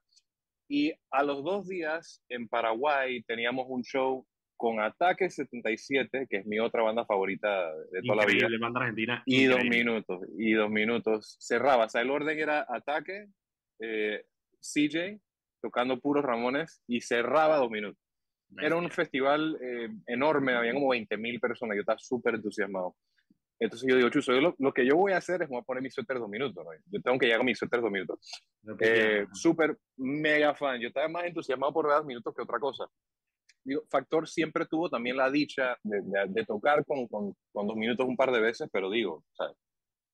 [0.75, 4.25] Y a los dos días en Paraguay teníamos un show
[4.57, 8.47] con Ataque 77, que es mi otra banda favorita de toda la vida.
[8.59, 9.21] banda argentina.
[9.27, 11.37] Y dos minutos, y dos minutos.
[11.39, 13.27] Cerraba, o sea, el orden era Ataque,
[13.81, 14.25] eh,
[14.61, 15.19] CJ,
[15.61, 18.01] tocando puros Ramones, y cerraba dos minutos.
[18.57, 22.95] Era un festival eh, enorme, había como 20.000 personas, yo estaba súper entusiasmado.
[23.63, 25.81] Entonces yo digo, Chuso, lo, lo, que yo voy a hacer es voy a poner
[25.81, 26.63] mi suéter dos minutos.
[26.63, 26.71] ¿no?
[26.87, 28.19] Yo tengo que llegar con mi suéter dos minutos.
[28.79, 30.79] Eh, Súper, mega fan.
[30.79, 32.85] Yo estaba más entusiasmado por dos minutos que otra cosa.
[33.63, 37.77] Digo, Factor siempre tuvo también la dicha de, de, de tocar con, con, con, dos
[37.77, 39.55] minutos un par de veces, pero digo, ¿sabes?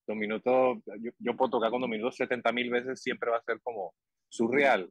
[0.05, 3.43] dos minutos, yo, yo, puedo tocar con dos minutos 70 mil veces, siempre va a
[3.43, 3.93] ser como
[4.27, 4.89] surreal.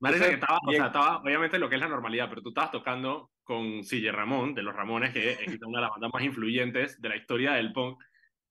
[0.00, 2.70] Parece que estaba, o sea, estaba, obviamente lo que es la normalidad, pero tú estabas
[2.70, 7.00] tocando con Sille Ramón, de los Ramones, que es una de las bandas más influyentes
[7.00, 8.02] de la historia del punk.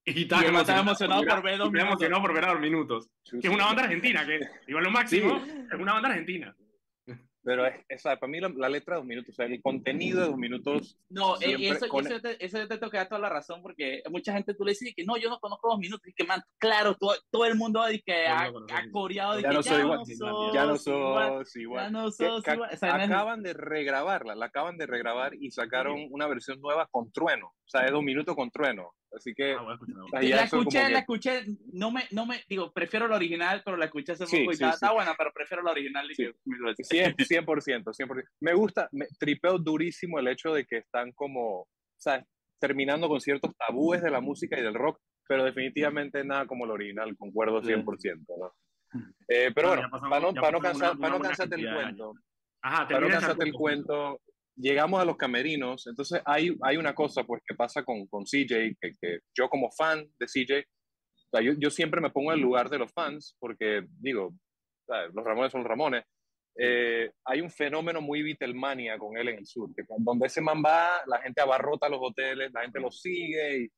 [0.06, 1.91] Y estaba, estaba emocionado, por ver dos minutos.
[1.91, 3.10] emocionado por ver a dos minutos.
[3.23, 5.51] Que es una banda argentina, que igual lo máximo, sí.
[5.71, 6.56] es una banda argentina.
[7.43, 10.21] Pero es, es, para mí la, la, letra de dos minutos, o sea, el contenido
[10.21, 10.97] de dos minutos.
[11.10, 12.06] No, eh, eso, con...
[12.08, 15.03] eso, te, eso te toca toda la razón, porque mucha gente tú le dices que
[15.03, 18.01] no, yo no conozco dos minutos, y que man, claro, todo, todo el mundo y
[18.01, 19.99] que ha, ha coreado, ya, que, no soy igual,
[20.53, 20.88] ya no sos
[21.56, 22.69] igual, ya no sos igual.
[22.73, 26.08] O sea, acaban de regrabarla, la acaban de regrabar y sacaron sí.
[26.12, 28.93] una versión nueva con trueno, o sea, es dos minutos con trueno.
[29.15, 29.54] Así que.
[29.54, 29.78] Ah,
[30.21, 34.13] la escuché, la escuché, no me, no me, digo, prefiero la original, pero la escuché
[34.13, 34.76] hace sí, poco y sí, está, sí.
[34.76, 36.08] está, buena, pero prefiero la original.
[36.15, 36.26] Sí.
[36.45, 38.23] 100%, 100%, 100%.
[38.39, 42.26] Me gusta, me tripeo durísimo el hecho de que están como, o sea,
[42.60, 46.71] terminando con ciertos tabúes de la música y del rock, pero definitivamente nada como el
[46.71, 48.54] original, concuerdo 100%, ¿no?
[49.28, 50.60] Eh, pero bueno, pasamos, para no,
[51.19, 52.13] cansarte el cuento,
[52.62, 54.21] Ajá, para no cansarte el cuento,
[54.56, 58.76] llegamos a los camerinos, entonces hay, hay una cosa pues que pasa con, con CJ,
[58.80, 62.38] que, que yo como fan de CJ, o sea, yo, yo, siempre me pongo en
[62.38, 64.34] el lugar de los fans, porque digo,
[64.88, 66.04] los Ramones son los Ramones,
[66.56, 70.62] eh, hay un fenómeno muy Beatlemania con él en el sur, que donde ese man
[70.63, 73.70] va, la gente abarrota los hoteles, la gente lo sigue, y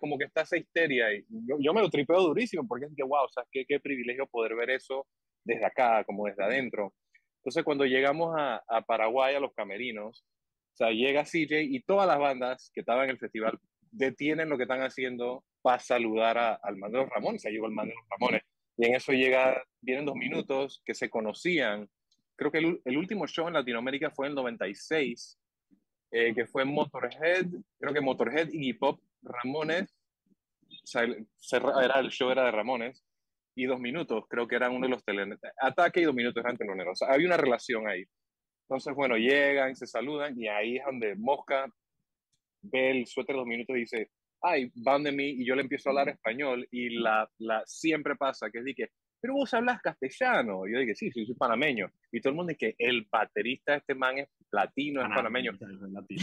[0.00, 3.04] como que está esa histeria, y yo, yo me lo tripeo durísimo, porque es que,
[3.04, 5.06] wow, o sea, qué, qué privilegio poder ver eso
[5.44, 6.92] desde acá, como desde adentro.
[7.48, 10.22] Entonces, cuando llegamos a, a, Paraguay, a los camerinos,
[10.74, 13.58] o sea, llega CJ y todas las bandas que estaban en el festival
[13.90, 17.42] detienen lo que están haciendo para saludar a, al man de los Ramones.
[17.44, 18.42] Llegó el man de los Ramones.
[18.76, 21.88] Y en eso llega, vienen dos minutos que se conocían.
[22.36, 25.40] Creo que el, el último show en Latinoamérica fue en el 96,
[26.10, 27.46] eh, que fue Motorhead,
[27.78, 29.96] creo que Motorhead, Iggy Pop, Ramones.
[30.84, 31.04] O sea,
[31.82, 33.02] era, el show era de Ramones
[33.58, 35.40] y dos minutos, creo que eran uno de los teloneros.
[35.60, 36.92] Ataque y dos minutos eran teloneros.
[36.92, 38.04] O sea, había una relación ahí.
[38.68, 41.66] Entonces, bueno, llegan, se saludan y ahí es donde Mosca
[42.62, 44.10] ve el suéter de dos minutos y dice,
[44.42, 48.14] ay, van de mí y yo le empiezo a hablar español y la, la siempre
[48.14, 48.88] pasa que es de que,
[49.20, 50.64] pero vos hablas castellano.
[50.68, 51.90] Y yo dije, sí, sí, soy panameño.
[52.12, 55.52] Y todo el mundo dice que el baterista de este man es latino, es panameño.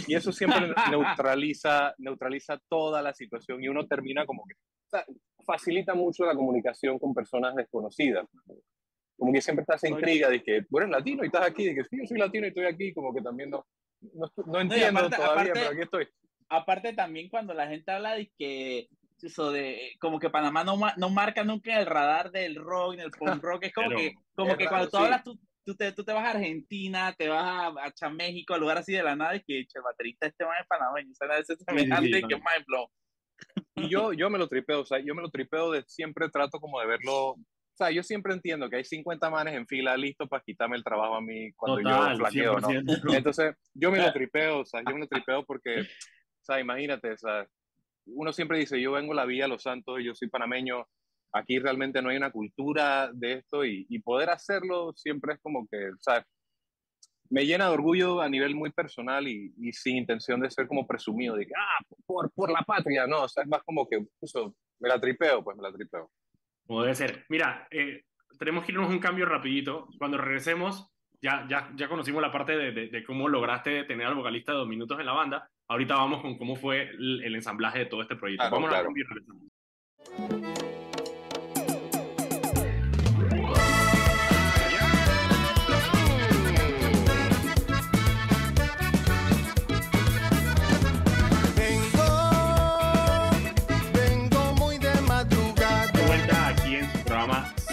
[0.08, 0.60] Y eso siempre
[0.92, 5.06] neutraliza, neutraliza toda la situación y uno termina como que, o sea,
[5.46, 8.28] facilita mucho la comunicación con personas desconocidas.
[9.18, 11.76] Como que siempre está esa intriga de que tú eres latino y estás aquí, de
[11.76, 13.66] que sí, yo soy latino y estoy aquí, como que también no,
[14.14, 16.08] no, no entiendo aparte, todavía, aparte, pero aquí estoy.
[16.50, 18.90] Aparte también cuando la gente habla de que
[19.22, 23.42] eso de como que Panamá no, no marca nunca el radar del rock, del punk
[23.42, 25.04] rock, es como pero, que, como que cuando tú sí.
[25.04, 28.54] hablas, tú, tú, te, tú te vas a Argentina, te vas a, a, a México,
[28.54, 31.16] a lugar así de la nada, y que el baterista este man es panameño, o
[31.16, 32.88] sea, es semejante sí, sí, que mind blow.
[33.76, 36.60] Y yo, yo me lo tripeo, o sea, yo me lo tripeo de siempre trato
[36.60, 40.30] como de verlo, o sea, yo siempre entiendo que hay 50 manes en fila listos
[40.30, 43.04] para quitarme el trabajo a mí cuando Total, yo flaqueo, 100%.
[43.04, 43.14] ¿no?
[43.14, 47.12] Entonces, yo me lo tripeo, o sea, yo me lo tripeo porque, o sea, imagínate,
[47.12, 47.46] o sea,
[48.06, 50.88] uno siempre dice, yo vengo a la Villa Los Santos, yo soy panameño,
[51.36, 55.68] aquí realmente no hay una cultura de esto y, y poder hacerlo siempre es como
[55.68, 56.26] que, o sea,
[57.30, 60.88] me llena de orgullo a nivel muy personal y, y, sin intención de ser como
[60.88, 64.06] presumido, de que, ah, por, por la patria, no, o sea, es más como que,
[64.22, 66.12] eso, me la tripeo, pues me la tripeo.
[66.66, 67.26] Como debe ser.
[67.30, 68.04] Mira, eh,
[68.40, 69.88] tenemos que irnos un cambio rapidito.
[69.98, 74.16] Cuando regresemos, ya, ya, ya conocimos la parte de, de, de, cómo lograste tener al
[74.16, 75.50] vocalista de dos minutos en la banda.
[75.68, 78.46] Ahorita vamos con cómo fue el, el ensamblaje de todo este proyecto.
[78.46, 78.84] Ah, vamos claro.
[78.84, 79.06] a cambio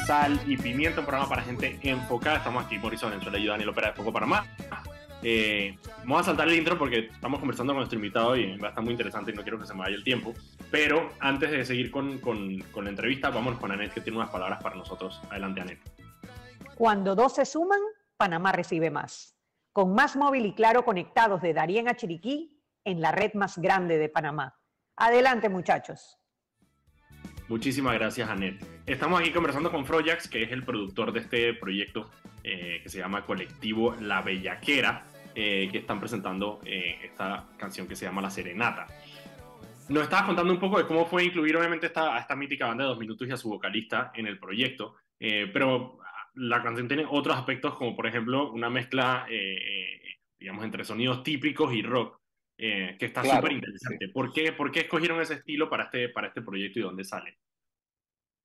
[0.07, 2.39] Sal y Pimienta, un programa para gente enfocada.
[2.39, 4.45] Estamos aquí, Mauricio Venezuela y Daniel Opera de Foco Panamá.
[5.23, 8.71] Eh, vamos a saltar el intro porque estamos conversando con nuestro invitado y va a
[8.71, 10.35] estar muy interesante y no quiero que se me vaya el tiempo.
[10.73, 14.31] Pero antes de seguir con, con, con la entrevista, vamos con Anet que tiene unas
[14.31, 15.21] palabras para nosotros.
[15.31, 15.79] Adelante, Anet.
[16.75, 17.81] Cuando dos se suman,
[18.17, 19.37] Panamá recibe más.
[19.73, 23.99] Con más móvil y claro conectados de Darien a Chiriquí en la red más grande
[23.99, 24.59] de Panamá.
[24.97, 26.19] Adelante, muchachos.
[27.49, 28.65] Muchísimas gracias, Anet.
[28.87, 32.11] Estamos aquí conversando con Frojax, que es el productor de este proyecto
[32.45, 37.97] eh, que se llama Colectivo La Bellaquera, eh, que están presentando eh, esta canción que
[37.97, 38.87] se llama La Serenata.
[39.89, 42.85] Nos estabas contando un poco de cómo fue incluir, obviamente, esta, a esta mítica banda
[42.85, 45.99] de dos minutos y a su vocalista en el proyecto, pero
[46.35, 49.27] la canción tiene otros aspectos, como por ejemplo una mezcla,
[50.39, 52.22] digamos, entre sonidos típicos y rock.
[52.65, 54.07] Eh, que está súper claro, interesante.
[54.07, 54.13] Sí.
[54.13, 57.37] ¿Por, qué, ¿Por qué escogieron ese estilo para este, para este proyecto y dónde sale?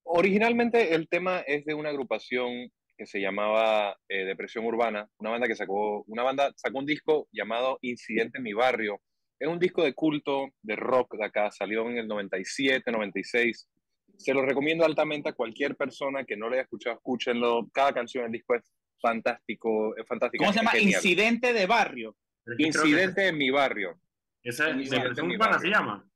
[0.06, 5.48] Originalmente el tema es de una agrupación que se llamaba eh, Depresión Urbana, una banda
[5.48, 9.00] que sacó, una banda sacó un disco llamado Incidente en mi barrio.
[9.40, 13.70] Es un disco de culto, de rock de acá, salió en el 97, 96.
[14.18, 17.70] Se lo recomiendo altamente a cualquier persona que no lo haya escuchado, escúchenlo.
[17.72, 18.64] Cada canción del disco es
[19.00, 20.44] fantástico, fantástico.
[20.44, 20.80] ¿Cómo se llama?
[20.80, 22.16] Incidente de barrio.
[22.58, 24.00] Incidente en mi barrio.
[24.48, 26.10] Esa depresión urbana se llama.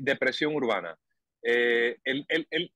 [0.00, 0.98] Depresión urbana.
[1.42, 2.72] Eh, el, el, el,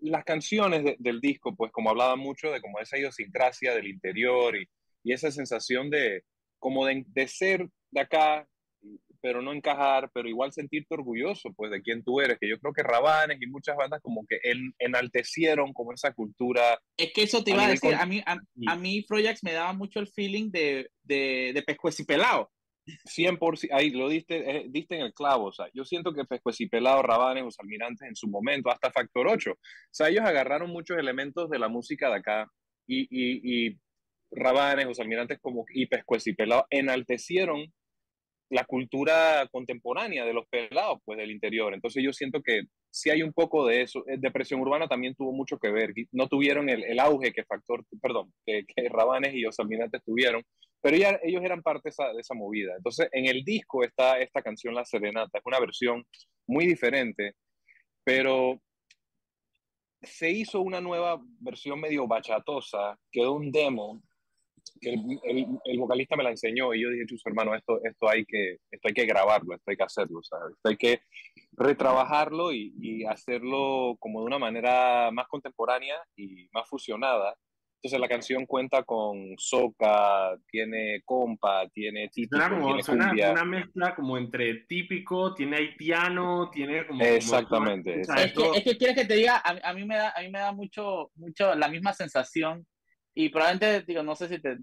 [0.00, 4.68] las canciones del disco, pues como hablaba mucho de como esa idiosincrasia del interior y,
[5.02, 6.24] y esa sensación de
[6.58, 8.46] como de, de, ser de acá,
[9.22, 12.74] pero no encajar, pero igual sentirte orgulloso pues de quién tú eres, que yo creo
[12.74, 16.78] que Rabanes y muchas bandas como que en, enaltecieron como esa cultura.
[16.98, 19.72] Es que eso te iba a, decir, a mí, a, a mí Projects me daba
[19.72, 22.50] mucho el feeling de, de, de Pescuecipelado.
[23.04, 27.02] 100%, ahí lo diste, eh, diste en el clavo, o sea, yo siento que Pescuecipelado,
[27.02, 29.56] Rabanes, los Almirantes en su momento, hasta Factor 8, o
[29.90, 32.50] sea, ellos agarraron muchos elementos de la música de acá
[32.86, 33.78] y, y,
[34.32, 37.72] Rabanes, los Almirantes como, y Pescuecipelado enaltecieron
[38.48, 41.74] la cultura contemporánea de los pelados, pues del interior.
[41.74, 44.04] Entonces yo siento que si hay un poco de eso.
[44.08, 45.92] Eh, depresión urbana también tuvo mucho que ver.
[46.12, 50.42] No tuvieron el, el auge que Factor, perdón, que, Rabanes y los Almirantes tuvieron,
[50.80, 52.74] pero ya, ellos eran parte de esa, movida.
[52.76, 56.06] Entonces en el disco está esta canción La Serenata, es una versión
[56.46, 57.34] muy diferente,
[58.04, 58.60] pero
[60.02, 64.02] se hizo una nueva versión medio bachatosa, quedó un demo
[64.80, 68.58] que el, vocalista me la enseñó y yo dije, chus, hermano, esto, esto, hay que,
[68.70, 70.20] esto hay que grabarlo, esto hay que hacerlo.
[70.20, 71.02] Esto hay que
[71.52, 77.36] retrabajarlo y, y, hacerlo como de una manera más contemporánea y más fusionada.
[77.82, 83.32] Entonces la canción cuenta con soca, tiene compa, tiene típico, como, tiene suena cumbia.
[83.32, 87.02] una mezcla como entre típico, tiene haitiano, tiene como...
[87.02, 88.02] Exactamente.
[88.04, 90.20] Como, es, que, es, que, quieres que te diga, a, a, mí me da, a
[90.20, 92.66] mí me da mucho, mucho la misma sensación
[93.14, 94.58] y probablemente, digo, no sé si te,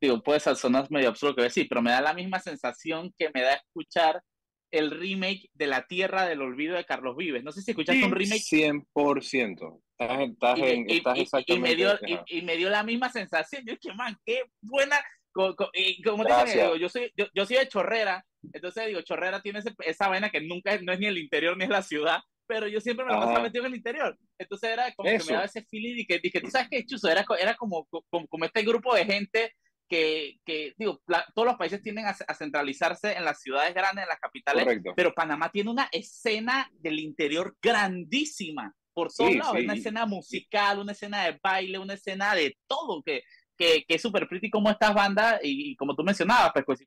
[0.00, 3.42] digo, puede sonar medio absurdo que decir, pero me da la misma sensación que me
[3.42, 4.22] da escuchar
[4.70, 7.42] el remake de La Tierra del Olvido de Carlos Vives.
[7.42, 8.42] No sé si escuchaste sí, un remake.
[8.42, 9.80] 100%.
[9.98, 11.70] Estás, estás, y, en, estás y, exactamente.
[11.70, 13.62] Y me, dio, y, y, me dio la misma sensación.
[13.66, 14.96] Yo dije, man, qué buena.
[15.32, 19.58] Como, como te digo, yo soy, yo, yo soy de Chorrera, entonces digo, Chorrera tiene
[19.58, 22.20] ese, esa vaina que nunca es, no es ni el interior ni es la ciudad,
[22.46, 24.16] pero yo siempre me lo pasaba metido en el interior.
[24.38, 25.26] Entonces era como Eso.
[25.26, 27.10] que me daba ese feeling y que dije, ¿tú sabes qué, Chuzo?
[27.10, 29.54] Era, era como, como, como este grupo de gente
[29.88, 34.04] que, que digo, la, todos los países tienden a, a, centralizarse en las ciudades grandes,
[34.04, 34.94] en las capitales, Correcto.
[34.96, 39.64] pero Panamá tiene una escena del interior grandísima por todos sí, lados, sí.
[39.64, 44.00] una escena musical, una escena de baile, una escena de todo, que, que, que es
[44.00, 46.80] súper pretty como estas bandas, y, y, como tú mencionabas, pues,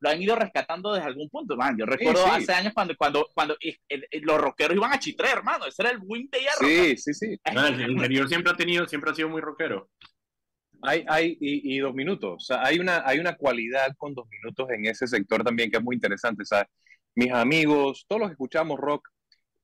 [0.00, 1.76] lo han ido rescatando desde algún punto, man.
[1.78, 2.42] Yo recuerdo sí, sí.
[2.42, 5.66] hace años cuando, cuando, cuando el, el, los rockeros iban a Chitré, hermano.
[5.66, 6.66] Ese era el wing de hierro.
[6.66, 7.40] Sí, sí, sí.
[7.44, 9.90] El interior siempre ha tenido, siempre ha sido muy rockero.
[10.82, 12.34] Hay, hay, y, y, dos minutos.
[12.36, 15.76] O sea, hay una, hay una cualidad con dos minutos en ese sector también que
[15.76, 16.42] es muy interesante.
[16.42, 16.66] O sea,
[17.14, 19.08] mis amigos, todos los que escuchamos rock,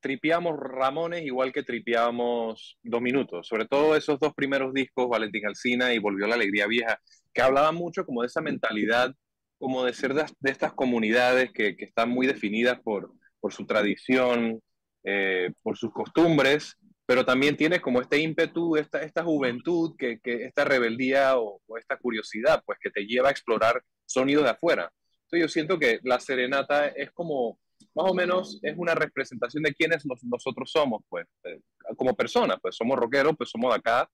[0.01, 3.47] tripeamos Ramones igual que tripeábamos Dos Minutos.
[3.47, 6.99] Sobre todo esos dos primeros discos, Valentín Alcina y Volvió la Alegría Vieja,
[7.33, 9.15] que hablaban mucho como de esa mentalidad
[9.61, 14.59] como de ser de, estas comunidades que, que, están muy definidas por, por su tradición,
[15.05, 20.45] eh, por sus costumbres, pero también tienes como este ímpetu, esta, esta juventud, que, que
[20.45, 24.91] esta rebeldía o, o, esta curiosidad, pues que te lleva a explorar sonidos de afuera.
[25.25, 27.59] Entonces yo siento que la serenata es como,
[27.95, 31.61] más o menos, es una representación de quiénes nos, nosotros somos, pues, eh,
[31.97, 34.11] como personas, pues somos rockeros, pues somos de acá,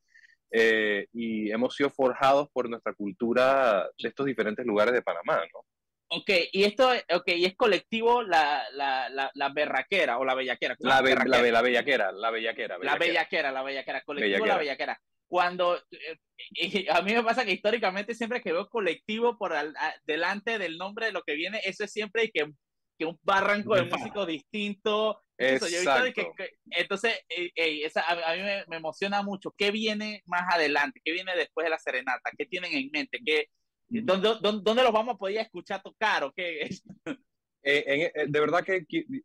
[0.50, 5.60] eh, y hemos sido forjados por nuestra cultura de estos diferentes lugares de Panamá, ¿no?
[6.08, 10.76] Ok, y esto okay, y es colectivo la, la, la, la berraquera o la bellaquera.
[10.78, 12.78] La, be, la, be, la, bellaquera, la bellaquera.
[12.78, 14.54] La bellaquera, la bellaquera, colectivo bellaquera.
[14.54, 15.00] la bellaquera.
[15.28, 19.94] Cuando, eh, a mí me pasa que históricamente siempre que veo colectivo por al, a,
[20.04, 22.52] delante del nombre de lo que viene, eso es siempre que,
[22.98, 26.12] que un barranco de músicos distinto, Exacto.
[26.14, 29.54] Que, que, entonces, ey, ey, esa, a, a, mí me, me, emociona mucho.
[29.56, 31.00] ¿Qué viene más adelante?
[31.04, 32.30] ¿Qué viene después de la serenata?
[32.36, 33.20] ¿Qué tienen en mente?
[33.24, 33.48] ¿Qué,
[33.88, 36.24] dónde, dónde, dónde, los vamos a poder escuchar tocar?
[36.24, 36.68] ¿O qué?
[37.68, 38.84] Eh, eh, de verdad que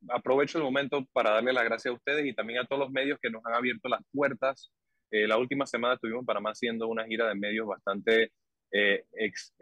[0.09, 3.19] aprovecho el momento para darle las gracias a ustedes y también a todos los medios
[3.21, 4.71] que nos han abierto las puertas.
[5.11, 8.31] Eh, la última semana estuvimos en Panamá haciendo una gira de medios bastante
[8.71, 9.53] eh, ex,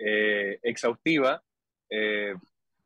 [0.63, 1.43] exhaustiva.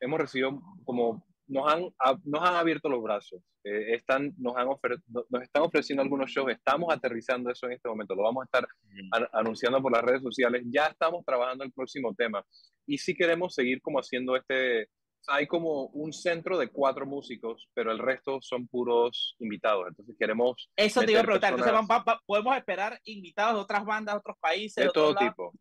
[0.04, 1.82] Hemos recibido como nos han,
[2.24, 6.52] nos han abierto los brazos, eh, están, nos, han ofer nos están ofreciendo algunos shows,
[6.52, 8.68] estamos aterrizando eso en este momento, lo vamos a estar
[9.12, 12.44] an anunciando por las redes sociales, ya estamos trabajando el próximo tema
[12.86, 14.88] y si sí queremos seguir como haciendo este,
[15.28, 20.70] hay como un centro de cuatro músicos, pero el resto son puros invitados, entonces queremos...
[20.76, 21.82] Eso te iba a preguntar, personas...
[21.82, 24.76] entonces vamos, podemos esperar invitados de otras bandas, de otros países.
[24.76, 25.44] De, de todo tipo.
[25.44, 25.54] Lado?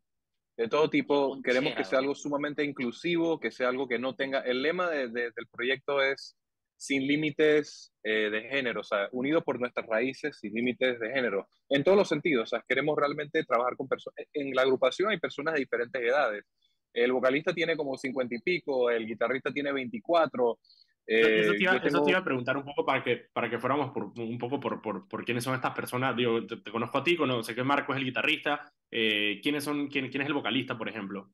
[0.57, 1.40] De todo tipo.
[1.42, 4.40] Queremos que sea algo sumamente inclusivo, que sea algo que no tenga...
[4.40, 6.36] El lema de, de, del proyecto es
[6.76, 11.48] sin límites eh, de género, o sea, unidos por nuestras raíces, sin límites de género,
[11.68, 15.20] en todos los sentidos, o sea, queremos realmente trabajar con personas, en la agrupación hay
[15.20, 16.44] personas de diferentes edades,
[16.92, 20.59] el vocalista tiene como cincuenta y pico, el guitarrista tiene 24.
[21.07, 21.62] Eh, eso, te
[22.11, 25.09] iba, a preguntar un poco para que, para que fuéramos por, un poco por, por,
[25.09, 26.16] por, quiénes son estas personas.
[26.16, 28.72] Digo, te, conozco a ti, sé que Marco es el guitarrista.
[28.90, 31.32] Eh, ¿quiénes son, quién, quién, es el vocalista, por ejemplo?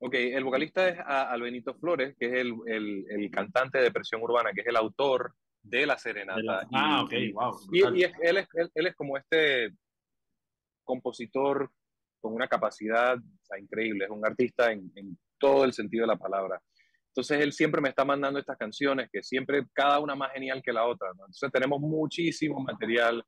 [0.00, 4.52] Ok, el vocalista es Albenito Flores, que es el, el, el, cantante de Presión Urbana,
[4.52, 6.68] que es el autor de La Serenata.
[6.72, 7.58] ah, ok, wow.
[7.72, 9.72] Y, y él, es, él, es como este
[10.84, 11.70] compositor
[12.20, 13.16] con una capacidad
[13.58, 16.60] increíble, es un artista en, en, todo el sentido de la palabra.
[17.18, 20.72] Entonces él siempre me está mandando estas canciones, que siempre cada una más genial que
[20.72, 21.08] la otra.
[21.10, 23.24] Entonces tenemos muchísimo material.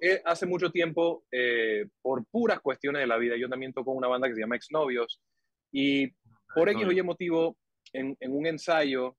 [0.00, 4.08] Eh, hace mucho tiempo, eh, por puras cuestiones de la vida, yo también toco una
[4.08, 5.22] banda que se llama Exnovios,
[5.70, 6.08] y
[6.52, 7.56] por X o Y motivo,
[7.92, 9.16] en, en, un ensayo,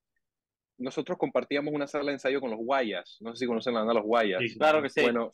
[0.78, 3.20] nosotros compartíamos una sala de ensayo con los Guayas.
[3.22, 4.42] No sé si conocen la banda Los Guayas.
[4.58, 5.00] claro que sí.
[5.02, 5.32] Bueno,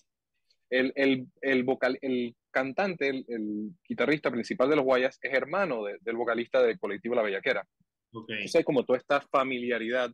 [0.69, 6.15] el, el, el, vocal, el cantante, el, guitarrista principal de los Guayas, es hermano del
[6.15, 7.67] vocalista del colectivo La Bellaquera.
[8.11, 8.35] Okay.
[8.37, 10.11] Entonces como toda esta familiaridad.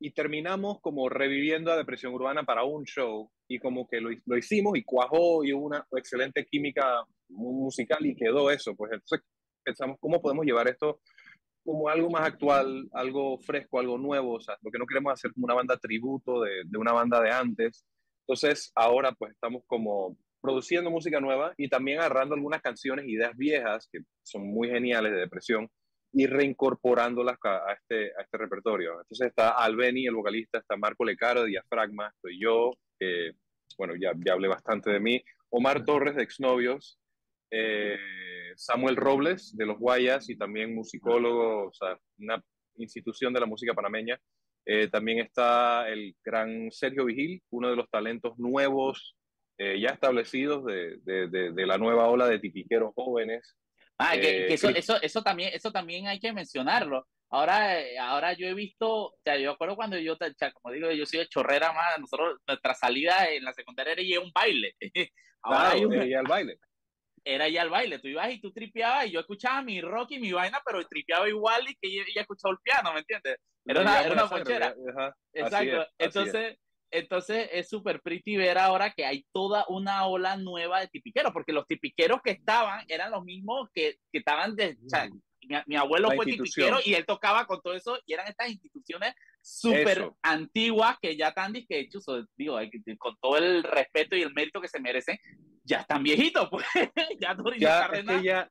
[0.00, 4.36] Y terminamos como reviviendo a Depresión Urbana para un show y como que lo, lo
[4.36, 8.74] hicimos y cuajó y hubo una excelente química musical y quedó eso.
[8.74, 9.20] Pues entonces
[9.62, 11.00] pensamos cómo podemos llevar esto
[11.64, 15.32] como algo más actual, algo fresco, algo nuevo, o sea, lo que no queremos hacer
[15.32, 17.86] como una banda tributo de, de una banda de antes.
[18.26, 23.88] Entonces ahora pues estamos como produciendo música nueva y también agarrando algunas canciones, ideas viejas
[23.90, 25.70] que son muy geniales de depresión
[26.14, 28.92] y reincorporándolas a, este, a este repertorio.
[29.00, 32.70] Entonces está Albeni, el vocalista, está Marco Lecaro de Diafragma, estoy yo,
[33.76, 36.98] bueno, ya, ya hablé bastante de mí, Omar Torres de Exnovios,
[37.50, 37.96] eh,
[38.56, 42.42] Samuel Robles de Los Guayas y también musicólogo, o sea, una
[42.76, 44.18] institución de la música panameña.
[44.66, 49.14] Eh, también está el gran Sergio Vigil, uno de los talentos nuevos
[49.58, 53.56] eh, ya establecidos de, de, de, la nueva ola de tipiqueros jóvenes.
[53.98, 57.06] Ah, que, eh, eso, eso, eso, también, eso también hay que mencionarlo.
[57.30, 60.16] Ahora, eh, ahora yo he visto, o sea, yo acuerdo cuando yo,
[60.54, 64.32] como digo, yo soy de chorrera más, nosotros, nuestra salida en la secundaria era un
[64.32, 64.74] baile.
[65.42, 66.58] Ahora un, era el baile.
[67.24, 70.18] Era ya el baile, tú ibas y tú tripeabas y yo escuchaba mi rock y
[70.18, 73.38] mi vaina, pero tripeaba igual y que ella, escuchaba el piano, ¿me entiendes?
[73.64, 74.74] Era una, era una ponchera.
[75.32, 75.86] Exacto.
[75.98, 76.58] Entonces,
[76.94, 81.52] entonces es súper pretty ver ahora que hay toda una ola nueva de tipiqueros, porque
[81.52, 84.78] los tipiqueros que estaban eran los mismos que, que estaban de...
[84.84, 85.08] O sea,
[85.66, 90.10] mi, abuelo fue tipiquero y él tocaba con todo eso y eran estas instituciones súper
[90.22, 91.88] antiguas que ya están, que
[92.36, 92.58] digo,
[92.98, 95.18] con todo el respeto y el mérito que se merecen,
[95.62, 96.64] ya están viejitos, pues
[97.20, 98.50] ya, ya, es que ya,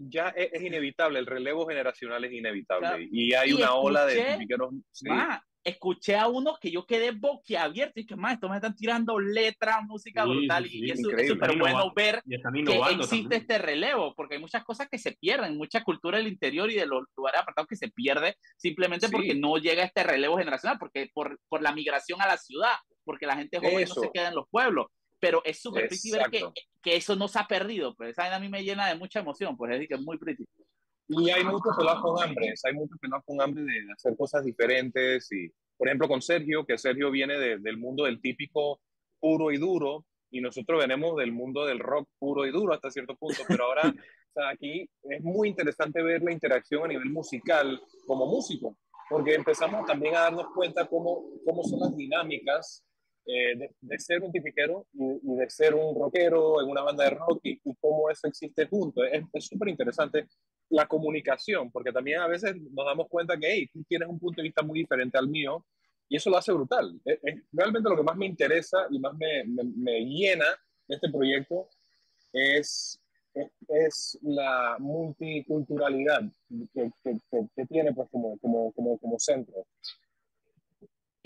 [0.00, 4.74] ya es, inevitable, el relevo generacional es inevitable y hay una ola de tipiqueros.
[4.90, 5.08] Sí
[5.64, 9.82] escuché a unos que yo quedé boquiabierto y que más, estos me están tirando letras,
[9.84, 14.88] música brutal y es súper bueno ver que existe este relevo, porque hay muchas cosas
[14.90, 18.36] que se pierden, mucha cultura del interior y de los lugares apartados que se pierde
[18.56, 22.74] simplemente porque no llega este relevo generacional, porque por, por la migración a la ciudad,
[23.04, 24.86] porque la gente joven no se queda en los pueblos.
[25.20, 26.44] Pero es súper pretty ver que,
[26.82, 29.70] que, eso no se ha perdido, pues a mí me llena de mucha emoción, pues
[29.70, 30.44] es decir, que es muy pretty.
[31.08, 35.30] Y hay muchos pelados con hambre, hay muchos pelados con hambre de hacer cosas diferentes.
[35.32, 38.80] Y, por ejemplo, con Sergio, que Sergio viene del mundo del típico
[39.20, 43.14] puro y duro, y nosotros venimos del mundo del rock puro y duro hasta cierto
[43.16, 43.82] punto, pero ahora
[44.28, 48.76] o sea, aquí es muy interesante ver la interacción a nivel musical como músico,
[49.08, 52.84] porque empezamos también a darnos cuenta cómo, cómo son las dinámicas
[53.26, 57.10] eh, de, de, ser un tipiquero y, de ser un rockero en una banda de
[57.10, 59.02] rock y, cómo eso existe junto.
[59.04, 60.26] Es súper interesante
[60.70, 64.40] la comunicación, porque también a veces nos damos cuenta que, hey, tú tienes un punto
[64.40, 65.64] de vista muy diferente al mío
[66.08, 67.00] y eso lo hace brutal.
[67.04, 67.20] Es,
[67.52, 70.46] realmente lo que más me interesa y más me, me, llena
[70.86, 71.68] de este proyecto
[72.32, 73.00] es,
[73.68, 76.22] es, la multiculturalidad
[76.72, 77.18] que, que,
[77.54, 79.66] que, tiene pues, como, como, como, como centro.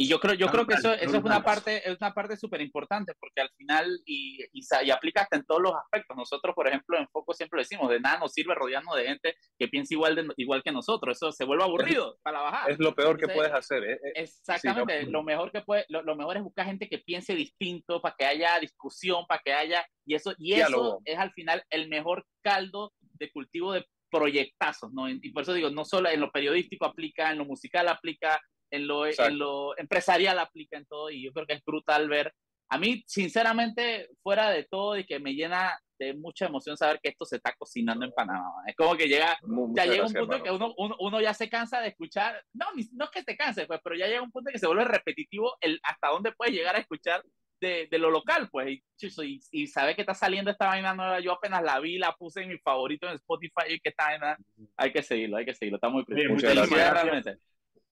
[0.00, 2.60] Y yo creo, yo creo que eso, eso es una parte, es una parte súper
[2.60, 6.16] importante, porque al final, y, y, y, aplica hasta en todos los aspectos.
[6.16, 9.66] Nosotros, por ejemplo, en Foco siempre decimos, de nada nos sirve rodearnos de gente que
[9.66, 11.16] piensa igual, de, igual que nosotros.
[11.16, 12.68] Eso se vuelve aburrido para la bajada.
[12.68, 13.82] Es lo peor que puedes hacer.
[13.82, 13.94] ¿eh?
[13.94, 15.02] eh exactamente.
[15.06, 18.56] lo, mejor que puede, lo, mejor es buscar gente que piense distinto, para que haya
[18.60, 23.32] discusión, para que haya, y eso, y eso es al final el mejor caldo de
[23.32, 25.08] cultivo de proyectazos, ¿no?
[25.08, 28.40] Y por eso digo, no solo en lo periodístico aplica, en lo musical aplica,
[28.70, 32.34] en lo, en lo empresarial aplica en todo y yo creo que es brutal ver
[32.70, 37.08] a mí, sinceramente, fuera de todo y que me llena de mucha emoción saber que
[37.08, 38.50] esto se está cocinando en Panamá.
[38.66, 39.38] Es como que llega,
[39.74, 43.10] ya llega un punto que uno, uno, ya se cansa de escuchar, no, no es
[43.10, 46.08] que te canses, pues, pero ya llega un punto que se vuelve repetitivo el hasta
[46.08, 47.24] dónde puedes llegar a escuchar
[47.60, 51.32] de, de lo local, pues, y, y, sabe que está saliendo esta vaina nueva, yo
[51.32, 54.38] apenas la vi, la puse en mi favorito en Spotify y que está vaina,
[54.76, 56.32] hay que seguirlo, hay que seguirlo, está muy bien.
[56.32, 56.92] Muchas gracias.
[56.92, 57.38] Realmente.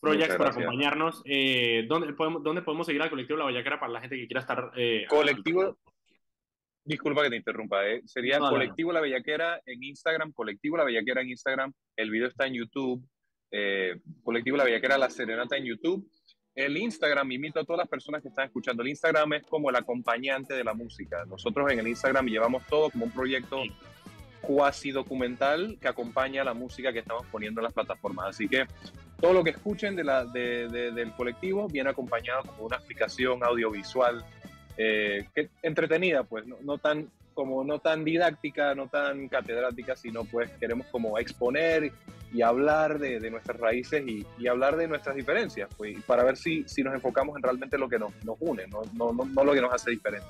[0.00, 1.22] Projects por acompañarnos.
[1.24, 4.40] Eh, ¿dónde, podemos, ¿Dónde podemos seguir al colectivo La Vallaquera para la gente que quiera
[4.40, 4.70] estar?
[4.76, 5.78] Eh, colectivo,
[6.86, 8.02] disculpa que te interrumpa, eh.
[8.06, 12.54] sería Colectivo La Bellaquera en Instagram, Colectivo La Bellaquera en Instagram, el video está en
[12.54, 13.04] YouTube,
[13.50, 16.08] eh, Colectivo La Bellaquera La Serenata en YouTube.
[16.54, 19.76] El Instagram, invito a todas las personas que están escuchando, el Instagram es como el
[19.76, 21.24] acompañante de la música.
[21.26, 23.62] Nosotros en el Instagram llevamos todo como un proyecto
[24.40, 28.28] cuasi documental que acompaña la música que estamos poniendo en las plataformas.
[28.28, 28.64] Así que
[29.20, 34.24] todo lo que escuchen de la, de, del colectivo viene acompañado con una explicación audiovisual
[34.76, 40.24] eh, que, entretenida, pues no, no, tan como no tan didáctica, no tan catedrática, sino
[40.24, 41.92] pues queremos como exponer
[42.32, 46.36] y hablar de, de nuestras raíces y, y, hablar de nuestras diferencias, pues, para ver
[46.36, 49.52] si, si nos enfocamos en realmente lo que nos, nos une, no, no, no, lo
[49.52, 50.26] que nos hace diferente.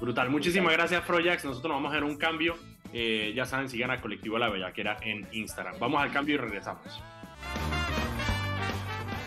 [0.00, 2.56] Brutal, muchísimas gracias Frojax, nosotros nos vamos a dar un cambio,
[2.92, 5.76] eh, ya saben, sigan al colectivo La Bellaquera en Instagram.
[5.78, 7.02] Vamos al cambio y regresamos.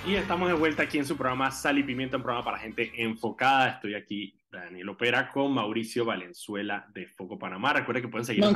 [0.08, 2.92] Y estamos de vuelta aquí en su programa Sal y Pimienta, un programa para gente
[2.96, 3.70] enfocada.
[3.70, 7.74] Estoy aquí, Daniel Opera, con Mauricio Valenzuela de Foco Panamá.
[7.74, 8.56] Recuerden que pueden seguirnos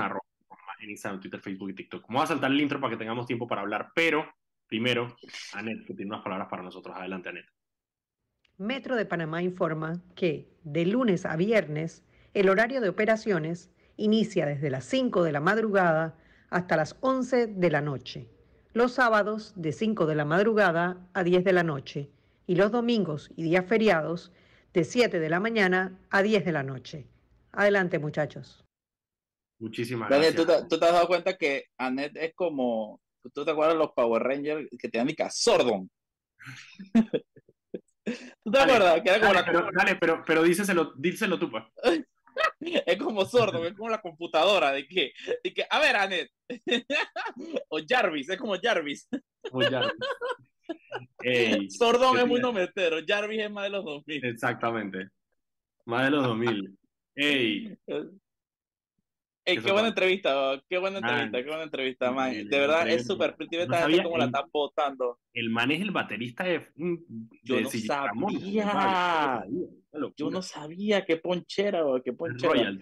[0.80, 2.06] en Instagram, Twitter, Facebook y TikTok.
[2.08, 4.32] Vamos a saltar el intro para que tengamos tiempo para hablar, pero
[4.68, 5.18] primero,
[5.54, 6.96] Anet, que tiene unas palabras para nosotros.
[6.96, 7.48] Adelante, Anet.
[8.60, 14.70] Metro de Panamá informa que de lunes a viernes el horario de operaciones inicia desde
[14.70, 16.16] las 5 de la madrugada
[16.52, 18.30] hasta las 11 de la noche
[18.74, 22.10] los sábados de 5 de la madrugada a 10 de la noche
[22.46, 24.32] y los domingos y días feriados
[24.74, 27.08] de 7 de la mañana a 10 de la noche.
[27.52, 28.64] Adelante, muchachos.
[29.60, 30.36] Muchísimas gracias.
[30.36, 33.02] ¿tú, te, has dado cuenta que Anet es como,
[33.34, 35.90] tú te acuerdas de los Power Rangers que te indica Sordon?
[38.44, 39.02] ¿Tú te acuerdas?
[39.02, 39.46] Que era como dale, la...
[39.46, 41.64] pero, dale, pero, pero díselo, díselo tú, pues.
[42.60, 45.14] es como sordo, es como la computadora de que,
[45.44, 46.32] de que a ver, Anet,
[47.70, 49.08] o Jarvis, es como Jarvis.
[51.70, 54.26] Sordón es muy nometero, Jarvis es más de los 2000.
[54.26, 55.10] Exactamente,
[55.86, 56.78] más de los 2000.
[57.16, 57.78] Ey.
[59.46, 62.32] Ey, qué buena entrevista, qué buena entrevista, qué buena entrevista, man.
[62.32, 65.20] De verdad, es súper pretty esta gente como la está votando.
[65.34, 66.68] El man es el baterista de...
[67.44, 69.46] Yo no sabía.
[70.16, 72.78] Yo no sabía qué ponchera, qué ponchera.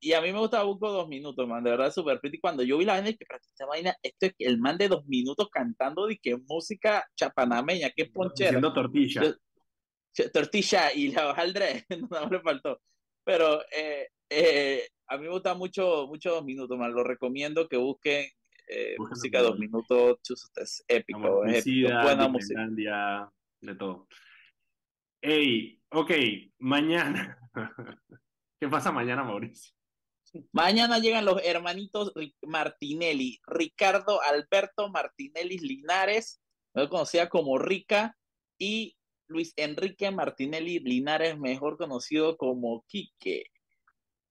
[0.00, 2.38] y a mí me gustaba Buco dos minutos, man, de verdad súper pretty.
[2.38, 5.48] Cuando yo vi la vaina, que esta vaina, esto es el man de dos minutos
[5.50, 8.50] cantando de que música chapanameña, qué ponchera.
[8.50, 9.22] Haciendo tortilla.
[10.32, 12.80] tortilla y la hojaldre, no me faltó.
[13.24, 16.92] Pero eh, eh, a mí me gusta mucho, mucho dos minutos, man.
[16.92, 18.26] Lo recomiendo que busquen
[18.66, 20.18] eh, música dos minutos,
[20.56, 22.66] es épico, es épico, buena música.
[23.60, 24.08] De todo.
[25.20, 26.10] Ey, ok,
[26.60, 27.38] mañana.
[28.58, 29.74] ¿Qué pasa mañana, Mauricio?
[30.50, 36.40] Mañana llegan los hermanitos Martinelli, Ricardo Alberto Martinelli Linares,
[36.74, 38.16] mejor conocida como Rica,
[38.58, 38.96] y
[39.28, 43.51] Luis Enrique Martinelli Linares, mejor conocido como Quique.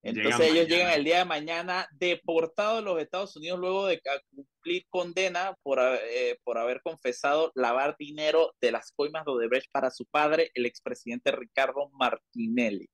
[0.03, 4.01] Entonces ellos llegan el día de mañana deportados a los Estados Unidos luego de
[4.33, 9.91] cumplir condena por, eh, por haber confesado lavar dinero de las coimas de Odebrecht para
[9.91, 12.89] su padre, el expresidente Ricardo Martinelli.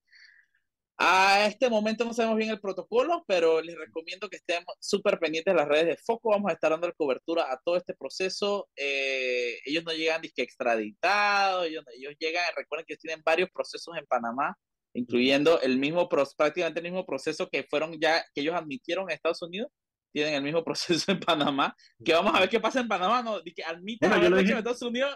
[0.99, 5.53] A este momento no sabemos bien el protocolo, pero les recomiendo que estén súper pendientes
[5.53, 6.31] de las redes de Foco.
[6.31, 8.67] Vamos a estar dando cobertura a todo este proceso.
[8.75, 14.07] Eh, ellos no llegan disque extraditados, ellos, ellos llegan, recuerden que tienen varios procesos en
[14.07, 14.57] Panamá
[14.93, 19.41] incluyendo el mismo, prácticamente el mismo proceso que fueron ya, que ellos admitieron en Estados
[19.41, 19.71] Unidos,
[20.13, 23.41] tienen el mismo proceso en Panamá, que vamos a ver qué pasa en Panamá, ¿no?
[23.43, 25.15] Que admiten bueno, en Estados Unidos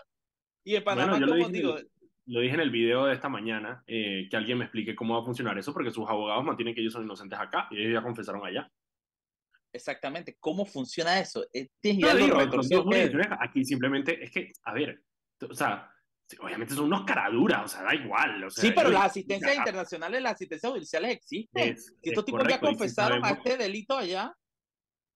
[0.63, 1.78] y en Panamá, como lo digo...
[2.28, 5.22] lo dije en el video de esta mañana, eh, que alguien me explique cómo va
[5.22, 8.03] a funcionar eso, porque sus abogados mantienen que ellos son inocentes acá y ellos ya
[8.03, 8.69] confesaron allá.
[9.74, 11.45] Exactamente, ¿cómo funciona eso?
[11.53, 11.97] Este
[13.39, 15.01] aquí simplemente es que, a ver,
[15.49, 15.89] o sea,
[16.40, 18.44] obviamente son unos caraduras, o sea, da igual.
[18.44, 21.78] O sea, sí, pero las asistencias internacionales, las asistencias judiciales existen.
[21.78, 24.34] si estos tipos ya confesaron a este delito allá.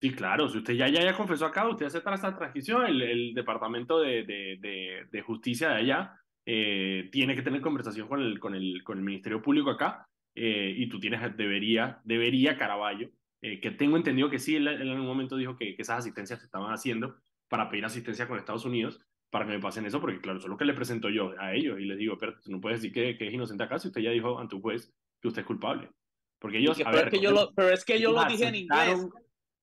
[0.02, 3.34] Sí, claro, si usted ya, ya, ya confesó acá, usted acepta esta transcripción, el, el
[3.34, 8.40] Departamento de, de, de, de, Justicia de allá eh, tiene que tener conversación con el,
[8.40, 13.10] con el, con el Ministerio Público acá, eh, y tú tienes, debería, debería Caraballo,
[13.42, 16.40] eh, que tengo entendido que sí, él, en algún momento dijo que, que esas asistencias
[16.40, 17.16] se estaban haciendo
[17.48, 19.00] para pedir asistencia con Estados Unidos,
[19.36, 21.54] para que me pasen eso, porque claro, eso es lo que le presento yo a
[21.54, 24.00] ellos y les digo, pero no puedes decir que, que, es inocente acá si usted
[24.00, 25.92] ya dijo ante un juez que usted es culpable.
[26.40, 26.80] Porque ellos...
[26.86, 29.10] a ver, que yo lo, pero es que yo lo dije en inglés.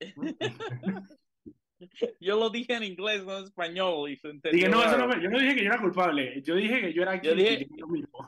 [2.21, 4.11] yo lo dije en inglés, no en español.
[4.11, 4.19] Y
[4.53, 6.43] dije, no, eso no, yo no dije que yo era culpable.
[6.43, 7.67] Yo dije que yo era yo dije,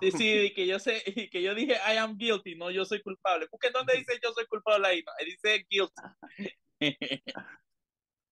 [0.01, 3.49] sí, sí, que yo sé, que yo dije I am guilty, no, yo soy culpable.
[3.51, 5.05] Porque ¿dónde dice yo soy culpable ahí?
[5.05, 6.97] No, dice guilty.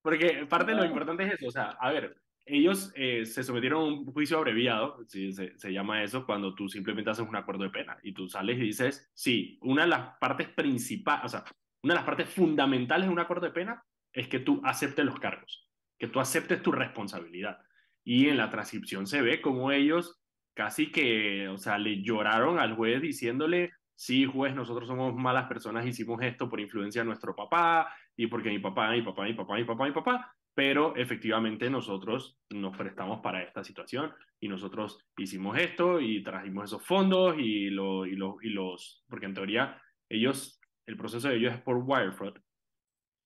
[0.01, 3.81] Porque parte de lo importante es eso, o sea, a ver, ellos eh, se sometieron
[3.81, 5.33] a un juicio abreviado, ¿sí?
[5.33, 8.63] se, llama eso, cuando tú simplemente haces un acuerdo de pena y tú sales y
[8.63, 11.45] dices, sí, una de las partes principales, o sea,
[11.83, 15.19] una de las partes fundamentales de un acuerdo de pena es que tú aceptes los
[15.19, 17.59] cargos, que tú aceptes tu responsabilidad.
[18.05, 20.21] Y en la transcripción se ve como ellos
[20.55, 25.87] casi que, o sea, le lloraron al juez diciéndole, sí, juez, nosotros somos malas personas,
[25.87, 29.55] hicimos esto por influencia de nuestro papá y porque mi papá, mi papá, mi papá,
[29.55, 35.59] mi papá, mi papá, pero efectivamente nosotros nos prestamos para esta situación y nosotros hicimos
[35.59, 40.97] esto y trajimos esos fondos y, lo, y, y los, porque en teoría ellos, el
[40.97, 42.35] proceso de ellos es por wire fraud,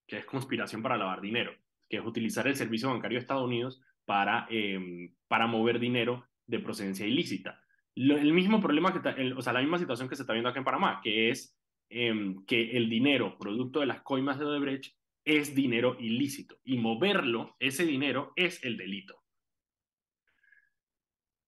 [0.07, 1.53] que es conspiración para lavar dinero,
[1.89, 6.61] que es utilizar el servicio bancario de Estados Unidos para, em, para mover dinero de
[6.61, 7.61] procedencia ilícita.
[7.99, 10.67] el mismo problema, que o sea, la misma situación que se está viendo acá en
[10.67, 11.59] Panamá, que es
[11.89, 14.95] em, que el dinero producto de las coimas de Odebrecht
[15.27, 19.23] es dinero ilícito y moverlo, ese dinero, es el delito.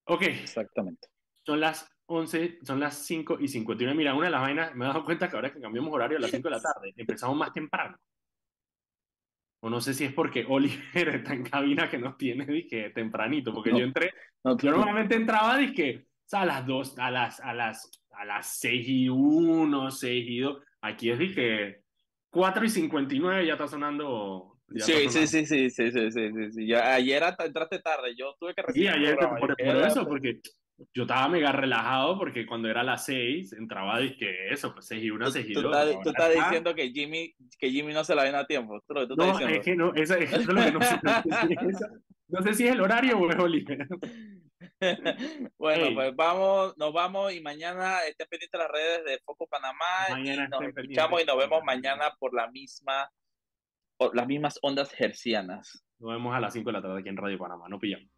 [0.05, 0.23] Ok.
[0.23, 1.09] Exactamente.
[1.47, 3.95] Son las 11, son las 5 y 51.
[3.95, 6.21] Mira, una de las vainas, me he dado cuenta que ahora que cambiamos horario a
[6.21, 7.97] las 5 de la tarde, empezamos más temprano.
[9.61, 13.55] O no sé si es porque Oliver está en cabina que nos tiene, dije, tempranito,
[13.55, 14.13] porque yo entré,
[14.45, 19.09] yo normalmente entraba, dije, a las 2, a las, a las, a las 6 y
[19.09, 20.63] 1, 6 y 2.
[20.81, 21.83] Aquí es, dije,
[22.31, 24.59] 4 y 59 ya está sonando.
[24.69, 25.27] Ya sí, está sonando.
[25.29, 28.91] sí, sí, sí, sí, sí, sí, sí, ayer entraste tarde, yo tuve que recibir.
[28.91, 30.41] Sí, ayer por, eso, porque
[30.95, 35.11] yo estaba mega relajado porque cuando era las 6 entraba que eso, pues 6 y
[35.11, 38.81] 1, 6 y Tú, estás, diciendo que Jimmy, que Jimmy no se la a tiempo.
[39.17, 40.99] No, es que no, eso es lo que no se
[42.29, 43.87] no sé si es el horario o es Oliver.
[45.59, 50.45] bueno, pues vamos, nos vamos y mañana estén pendientes las redes de Foco Panamá mañana
[50.47, 53.11] y nos escuchamos y nos vemos mañana por la misma,
[53.97, 55.85] por las mismas ondas hercianas.
[55.99, 58.09] Nos vemos a las 5 de la tarde aquí en Radio Panamá, no pillamos.